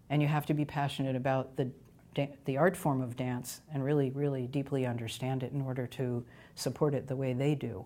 and 0.10 0.22
you 0.22 0.28
have 0.28 0.46
to 0.48 0.54
be 0.54 0.65
passionate 0.65 1.15
about 1.15 1.56
the 1.58 1.72
the 2.46 2.58
art 2.58 2.76
form 2.76 3.02
of 3.02 3.15
dance 3.15 3.62
and 3.74 3.84
really, 3.84 4.10
really 4.10 4.48
deeply 4.48 4.86
understand 4.86 5.44
it 5.44 5.54
in 5.54 5.62
order 5.62 5.88
to 5.88 6.26
support 6.56 6.94
it 6.94 7.08
the 7.08 7.15
way 7.15 7.34
they 7.34 7.56
do. 7.56 7.86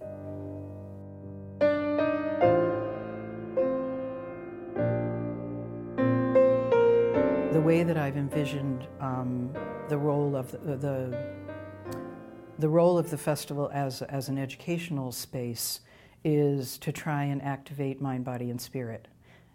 The 7.52 7.62
way 7.62 7.84
that 7.84 7.98
I've 7.98 8.18
envisioned 8.18 8.88
um, 9.00 9.54
the 9.90 9.98
role 9.98 10.36
of 10.36 10.52
the, 10.52 10.76
the 10.78 11.36
the 12.58 12.70
role 12.70 12.98
of 12.98 13.10
the 13.10 13.18
festival 13.18 13.70
as, 13.74 14.02
as 14.04 14.30
an 14.30 14.38
educational 14.38 15.12
space 15.12 15.82
is 16.24 16.78
to 16.78 16.92
try 16.92 17.24
and 17.24 17.42
activate 17.42 18.02
mind, 18.02 18.24
body, 18.24 18.50
and 18.50 18.60
spirit. 18.60 19.08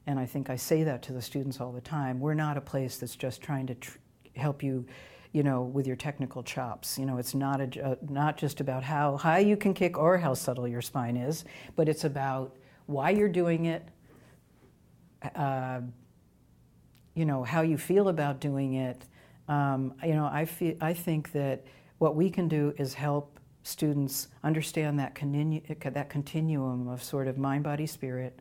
And 0.06 0.18
I 0.18 0.26
think 0.26 0.50
I 0.50 0.56
say 0.56 0.82
that 0.84 1.02
to 1.04 1.12
the 1.12 1.22
students 1.22 1.60
all 1.60 1.72
the 1.72 1.80
time. 1.80 2.20
We're 2.20 2.34
not 2.34 2.56
a 2.56 2.60
place 2.60 2.98
that's 2.98 3.16
just 3.16 3.40
trying 3.40 3.66
to 3.68 3.74
tr- 3.74 3.98
help 4.36 4.62
you, 4.62 4.84
you 5.32 5.42
know, 5.42 5.62
with 5.62 5.86
your 5.86 5.96
technical 5.96 6.42
chops. 6.42 6.98
You 6.98 7.06
know, 7.06 7.16
it's 7.16 7.34
not, 7.34 7.60
a, 7.60 7.84
uh, 7.84 7.94
not 8.08 8.36
just 8.36 8.60
about 8.60 8.82
how 8.82 9.16
high 9.16 9.38
you 9.38 9.56
can 9.56 9.72
kick 9.72 9.96
or 9.96 10.18
how 10.18 10.34
subtle 10.34 10.68
your 10.68 10.82
spine 10.82 11.16
is, 11.16 11.44
but 11.76 11.88
it's 11.88 12.04
about 12.04 12.56
why 12.86 13.10
you're 13.10 13.28
doing 13.28 13.64
it, 13.64 13.88
uh, 15.34 15.80
you 17.14 17.24
know, 17.24 17.44
how 17.44 17.62
you 17.62 17.78
feel 17.78 18.08
about 18.08 18.40
doing 18.40 18.74
it. 18.74 19.06
Um, 19.48 19.94
you 20.05 20.14
know, 20.14 20.26
I, 20.26 20.44
feel, 20.44 20.74
I 20.81 20.94
think 20.94 21.33
that 21.33 21.64
what 21.98 22.16
we 22.16 22.31
can 22.31 22.48
do 22.48 22.74
is 22.79 22.94
help 22.94 23.38
students 23.62 24.29
understand 24.42 24.98
that, 24.98 25.14
continu- 25.14 25.92
that 25.92 26.09
continuum 26.09 26.88
of 26.88 27.03
sort 27.03 27.29
of 27.29 27.37
mind, 27.37 27.64
body, 27.64 27.87
spirit, 27.87 28.38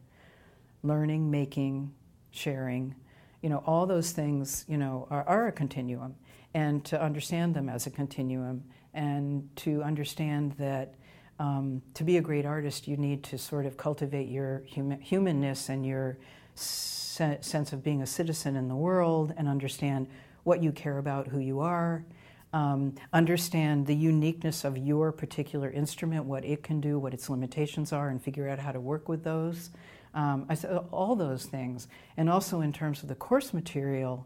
learning, 0.83 1.29
making, 1.29 1.91
sharing. 2.31 2.95
You 3.41 3.49
know, 3.49 3.63
all 3.65 3.85
those 3.85 4.11
things, 4.11 4.65
you 4.67 4.77
know, 4.77 5.07
are, 5.09 5.23
are 5.27 5.47
a 5.47 5.51
continuum. 5.51 6.15
And 6.53 6.83
to 6.85 7.01
understand 7.01 7.53
them 7.53 7.69
as 7.69 7.85
a 7.85 7.89
continuum 7.89 8.63
and 8.93 9.47
to 9.57 9.83
understand 9.83 10.53
that 10.53 10.95
um, 11.39 11.81
to 11.93 12.03
be 12.03 12.17
a 12.17 12.21
great 12.21 12.45
artist, 12.45 12.87
you 12.87 12.97
need 12.97 13.23
to 13.25 13.37
sort 13.37 13.65
of 13.65 13.77
cultivate 13.77 14.27
your 14.27 14.63
hum- 14.75 14.99
humanness 14.99 15.69
and 15.69 15.85
your 15.85 16.17
se- 16.55 17.37
sense 17.41 17.71
of 17.71 17.83
being 17.83 18.01
a 18.01 18.05
citizen 18.05 18.55
in 18.55 18.67
the 18.67 18.75
world 18.75 19.33
and 19.37 19.47
understand 19.47 20.07
what 20.49 20.63
you 20.63 20.71
care 20.71 20.97
about, 20.97 21.27
who 21.27 21.37
you 21.37 21.59
are, 21.59 22.03
um, 22.53 22.95
understand 23.13 23.85
the 23.85 23.93
uniqueness 23.93 24.63
of 24.63 24.79
your 24.79 25.11
particular 25.11 25.69
instrument, 25.69 26.25
what 26.25 26.43
it 26.43 26.63
can 26.63 26.81
do, 26.81 26.97
what 26.97 27.13
its 27.13 27.29
limitations 27.29 27.93
are, 27.93 28.09
and 28.09 28.19
figure 28.19 28.49
out 28.49 28.57
how 28.57 28.71
to 28.71 28.79
work 28.79 29.07
with 29.07 29.23
those. 29.23 29.69
Um, 30.15 30.47
I 30.49 30.55
said 30.55 30.75
all 30.91 31.15
those 31.15 31.45
things. 31.45 31.87
And 32.17 32.31
also 32.31 32.61
in 32.61 32.73
terms 32.73 33.03
of 33.03 33.09
the 33.09 33.13
course 33.13 33.53
material, 33.53 34.25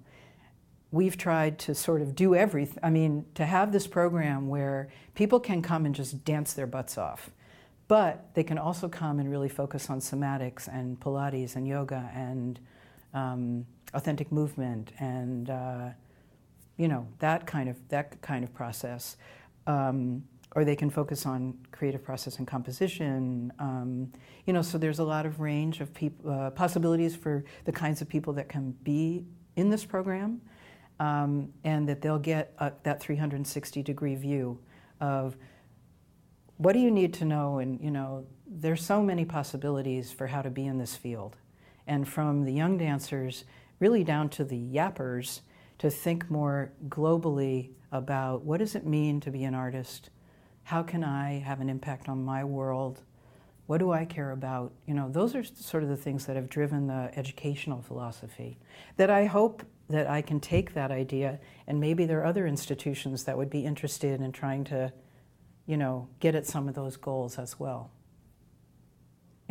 we've 0.94 1.18
tried 1.18 1.60
to 1.60 1.76
sort 1.76 2.02
of 2.02 2.16
do 2.16 2.36
everything. 2.36 2.80
I 2.82 2.90
mean, 2.90 3.26
to 3.36 3.46
have 3.46 3.74
this 3.74 3.86
program 3.86 4.48
where 4.48 4.88
people 5.16 5.42
can 5.42 5.62
come 5.62 5.86
and 5.86 5.94
just 5.94 6.24
dance 6.24 6.54
their 6.54 6.68
butts 6.68 6.98
off, 6.98 7.32
but 7.90 8.34
they 8.34 8.44
can 8.46 8.58
also 8.58 8.88
come 8.88 9.20
and 9.20 9.30
really 9.30 9.50
focus 9.50 9.90
on 9.90 10.00
somatics 10.00 10.70
and 10.70 10.98
Pilates 11.02 11.58
and 11.58 11.68
yoga 11.68 12.10
and 12.16 12.62
um, 13.14 13.66
authentic 13.94 14.32
movement 14.32 14.94
and 15.00 15.50
uh, 15.50 15.90
you 16.78 16.88
know 16.88 17.08
that 17.20 17.46
kind 17.46 17.70
of 17.70 17.78
that 17.90 18.22
kind 18.22 18.44
of 18.44 18.54
process, 18.54 19.18
um, 19.68 20.24
or 20.56 20.66
they 20.66 20.76
can 20.76 20.90
focus 20.90 21.26
on 21.26 21.58
creative 21.72 22.04
process 22.04 22.38
and 22.38 22.48
composition. 22.48 23.52
Um, 23.60 24.12
you 24.46 24.54
know, 24.54 24.62
so 24.62 24.78
there's 24.78 25.00
a 25.00 25.04
lot 25.04 25.26
of 25.26 25.40
range 25.40 25.82
of 25.82 25.94
peop- 25.94 26.26
uh, 26.28 26.50
possibilities 26.52 27.16
for 27.16 27.44
the 27.66 27.72
kinds 27.72 28.02
of 28.02 28.10
people 28.10 28.34
that 28.34 28.50
can 28.50 28.72
be 28.84 29.26
in 29.56 29.70
this 29.70 29.86
program, 29.86 30.42
um, 31.00 31.54
and 31.64 31.88
that 31.88 32.02
they'll 32.02 32.20
get 32.20 32.54
a, 32.60 32.72
that 32.84 33.00
360 33.00 33.84
degree 33.84 34.16
view 34.16 34.60
of 35.00 35.38
what 36.58 36.74
do 36.74 36.80
you 36.80 36.92
need 36.92 37.14
to 37.16 37.26
know, 37.26 37.60
and 37.60 37.80
you 37.82 37.92
know, 37.92 38.26
there's 38.48 38.84
so 38.84 39.02
many 39.02 39.26
possibilities 39.26 40.12
for 40.12 40.28
how 40.28 40.42
to 40.42 40.50
be 40.50 40.66
in 40.66 40.78
this 40.78 40.96
field, 40.96 41.36
and 41.88 42.08
from 42.08 42.46
the 42.46 42.54
young 42.54 42.78
dancers 42.78 43.44
really 43.80 44.04
down 44.04 44.30
to 44.30 44.44
the 44.44 44.58
yappers 44.58 45.42
to 45.80 45.90
think 45.90 46.30
more 46.30 46.72
globally 46.88 47.72
about 47.92 48.44
what 48.44 48.60
does 48.60 48.76
it 48.76 48.86
mean 48.86 49.20
to 49.22 49.32
be 49.32 49.44
an 49.44 49.56
artist? 49.56 50.10
How 50.64 50.84
can 50.84 51.04
I 51.04 51.40
have 51.40 51.62
an 51.62 51.70
impact 51.70 52.10
on 52.10 52.24
my 52.24 52.44
world? 52.44 53.02
What 53.66 53.78
do 53.78 53.92
I 53.92 54.06
care 54.06 54.32
about? 54.32 54.74
You 54.86 54.94
know, 54.94 55.10
those 55.10 55.36
are 55.36 55.44
sort 55.44 55.84
of 55.84 55.90
the 55.90 55.98
things 55.98 56.26
that 56.26 56.36
have 56.36 56.50
driven 56.50 56.88
the 56.88 57.12
educational 57.16 57.82
philosophy. 57.82 58.58
That 58.98 59.10
I 59.10 59.26
hope 59.26 59.64
that 59.90 60.10
I 60.10 60.22
can 60.22 60.40
take 60.40 60.74
that 60.74 60.92
idea, 60.92 61.40
and 61.68 61.80
maybe 61.80 62.06
there 62.06 62.22
are 62.22 62.26
other 62.26 62.48
institutions 62.48 63.24
that 63.26 63.38
would 63.38 63.50
be 63.50 63.66
interested 63.66 64.22
in 64.22 64.32
trying 64.32 64.64
to, 64.66 64.92
you 65.66 65.78
know, 65.78 66.08
get 66.20 66.36
at 66.36 66.46
some 66.46 66.68
of 66.68 66.76
those 66.76 66.98
goals 66.98 67.38
as 67.38 67.60
well. 67.60 67.92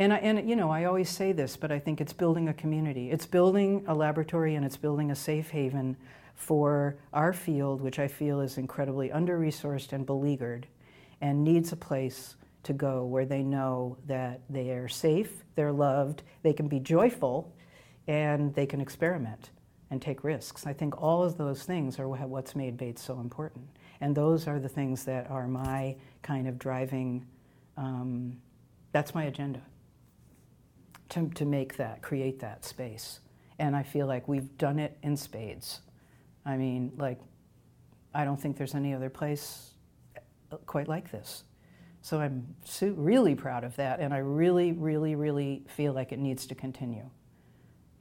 And, 0.03 0.11
I, 0.11 0.17
and 0.17 0.49
you 0.49 0.57
know, 0.57 0.69
I 0.69 0.83
always 0.83 1.07
say 1.07 1.31
this, 1.31 1.55
but 1.55 1.71
I 1.71 1.79
think 1.79 2.01
it's 2.01 2.11
building 2.11 2.49
a 2.49 2.53
community. 2.53 3.09
It's 3.09 3.25
building 3.25 3.85
a 3.87 3.95
laboratory 3.95 4.55
and 4.55 4.65
it's 4.65 4.75
building 4.75 5.11
a 5.11 5.15
safe 5.15 5.49
haven 5.49 5.95
for 6.35 6.97
our 7.13 7.31
field, 7.31 7.79
which 7.79 7.99
I 7.99 8.09
feel 8.09 8.41
is 8.41 8.57
incredibly 8.57 9.13
under 9.13 9.39
resourced 9.39 9.93
and 9.93 10.05
beleaguered, 10.05 10.67
and 11.21 11.41
needs 11.41 11.71
a 11.71 11.77
place 11.77 12.35
to 12.63 12.73
go 12.73 13.05
where 13.05 13.23
they 13.23 13.43
know 13.43 13.95
that 14.05 14.41
they 14.49 14.71
are 14.71 14.89
safe, 14.89 15.45
they're 15.55 15.71
loved, 15.71 16.23
they 16.41 16.51
can 16.51 16.67
be 16.67 16.81
joyful, 16.81 17.55
and 18.05 18.53
they 18.55 18.65
can 18.65 18.81
experiment 18.81 19.51
and 19.89 20.01
take 20.01 20.25
risks. 20.25 20.67
I 20.67 20.73
think 20.73 21.01
all 21.01 21.23
of 21.23 21.37
those 21.37 21.63
things 21.63 21.97
are 21.97 22.09
what's 22.09 22.57
made 22.57 22.75
Bates 22.75 23.01
so 23.01 23.21
important. 23.21 23.69
And 24.01 24.13
those 24.13 24.49
are 24.49 24.59
the 24.59 24.67
things 24.67 25.05
that 25.05 25.31
are 25.31 25.47
my 25.47 25.95
kind 26.21 26.49
of 26.49 26.59
driving, 26.59 27.25
um, 27.77 28.35
that's 28.91 29.15
my 29.15 29.23
agenda 29.23 29.61
to, 31.13 31.29
to 31.29 31.45
make 31.45 31.77
that, 31.77 32.01
create 32.01 32.39
that 32.39 32.65
space. 32.65 33.19
And 33.59 33.75
I 33.75 33.83
feel 33.83 34.07
like 34.07 34.27
we've 34.27 34.57
done 34.57 34.79
it 34.79 34.97
in 35.03 35.15
spades. 35.15 35.81
I 36.45 36.57
mean, 36.57 36.91
like, 36.97 37.19
I 38.13 38.25
don't 38.25 38.39
think 38.39 38.57
there's 38.57 38.75
any 38.75 38.93
other 38.93 39.09
place 39.09 39.71
uh, 40.51 40.57
quite 40.65 40.87
like 40.87 41.11
this. 41.11 41.43
So 42.01 42.19
I'm 42.19 42.55
really 42.81 43.33
proud 43.33 43.63
of 43.63 43.75
that, 43.77 44.01
and 44.01 44.13
I 44.13 44.17
really, 44.17 44.73
really, 44.73 45.15
really 45.15 45.63
feel 45.67 45.93
like 45.93 46.11
it 46.11 46.19
needs 46.19 46.45
to 46.47 46.55
continue 46.55 47.09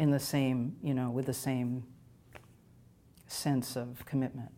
in 0.01 0.11
the 0.11 0.18
same, 0.18 0.75
you 0.83 0.92
know, 0.92 1.11
with 1.11 1.27
the 1.27 1.35
same 1.35 1.85
sense 3.29 3.77
of 3.77 4.05
commitment. 4.05 4.51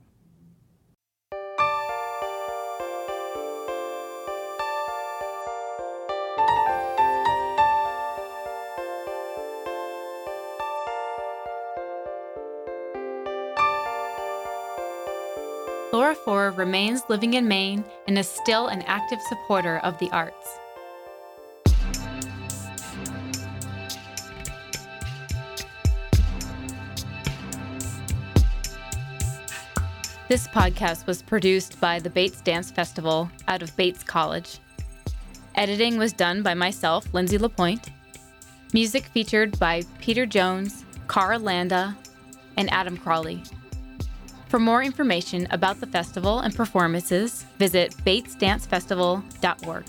Laura 15.95 16.51
remains 16.51 17.05
living 17.09 17.35
in 17.35 17.47
Maine 17.47 17.85
and 18.09 18.19
is 18.19 18.29
still 18.29 18.67
an 18.67 18.83
active 18.83 19.21
supporter 19.29 19.79
of 19.85 19.97
the 20.01 20.11
arts. 20.11 20.59
This 30.27 30.49
podcast 30.49 31.07
was 31.07 31.23
produced 31.23 31.81
by 31.81 32.01
the 32.01 32.11
Bates 32.11 32.41
Dance 32.41 32.73
Festival 32.73 33.31
out 33.47 33.63
of 33.63 33.77
Bates 33.77 34.03
College. 34.03 34.59
Editing 35.55 35.97
was 35.97 36.13
done 36.13 36.43
by 36.43 36.55
myself, 36.55 37.07
Lindsay 37.15 37.39
Lapointe. 37.39 37.93
Music 38.73 39.05
featured 39.05 39.57
by 39.61 39.85
Peter 40.01 40.27
Jones, 40.27 40.85
Cara 41.09 41.39
Landa, 41.39 41.97
and 42.57 42.69
Adam 42.73 42.97
Crawley. 42.97 43.45
For 44.55 44.61
more 44.61 44.85
information 44.85 45.49
about 45.51 45.81
the 45.81 45.87
festival 45.89 46.39
and 46.39 46.55
performances, 46.55 47.45
visit 47.59 47.93
batesdancefestival.org. 48.07 49.85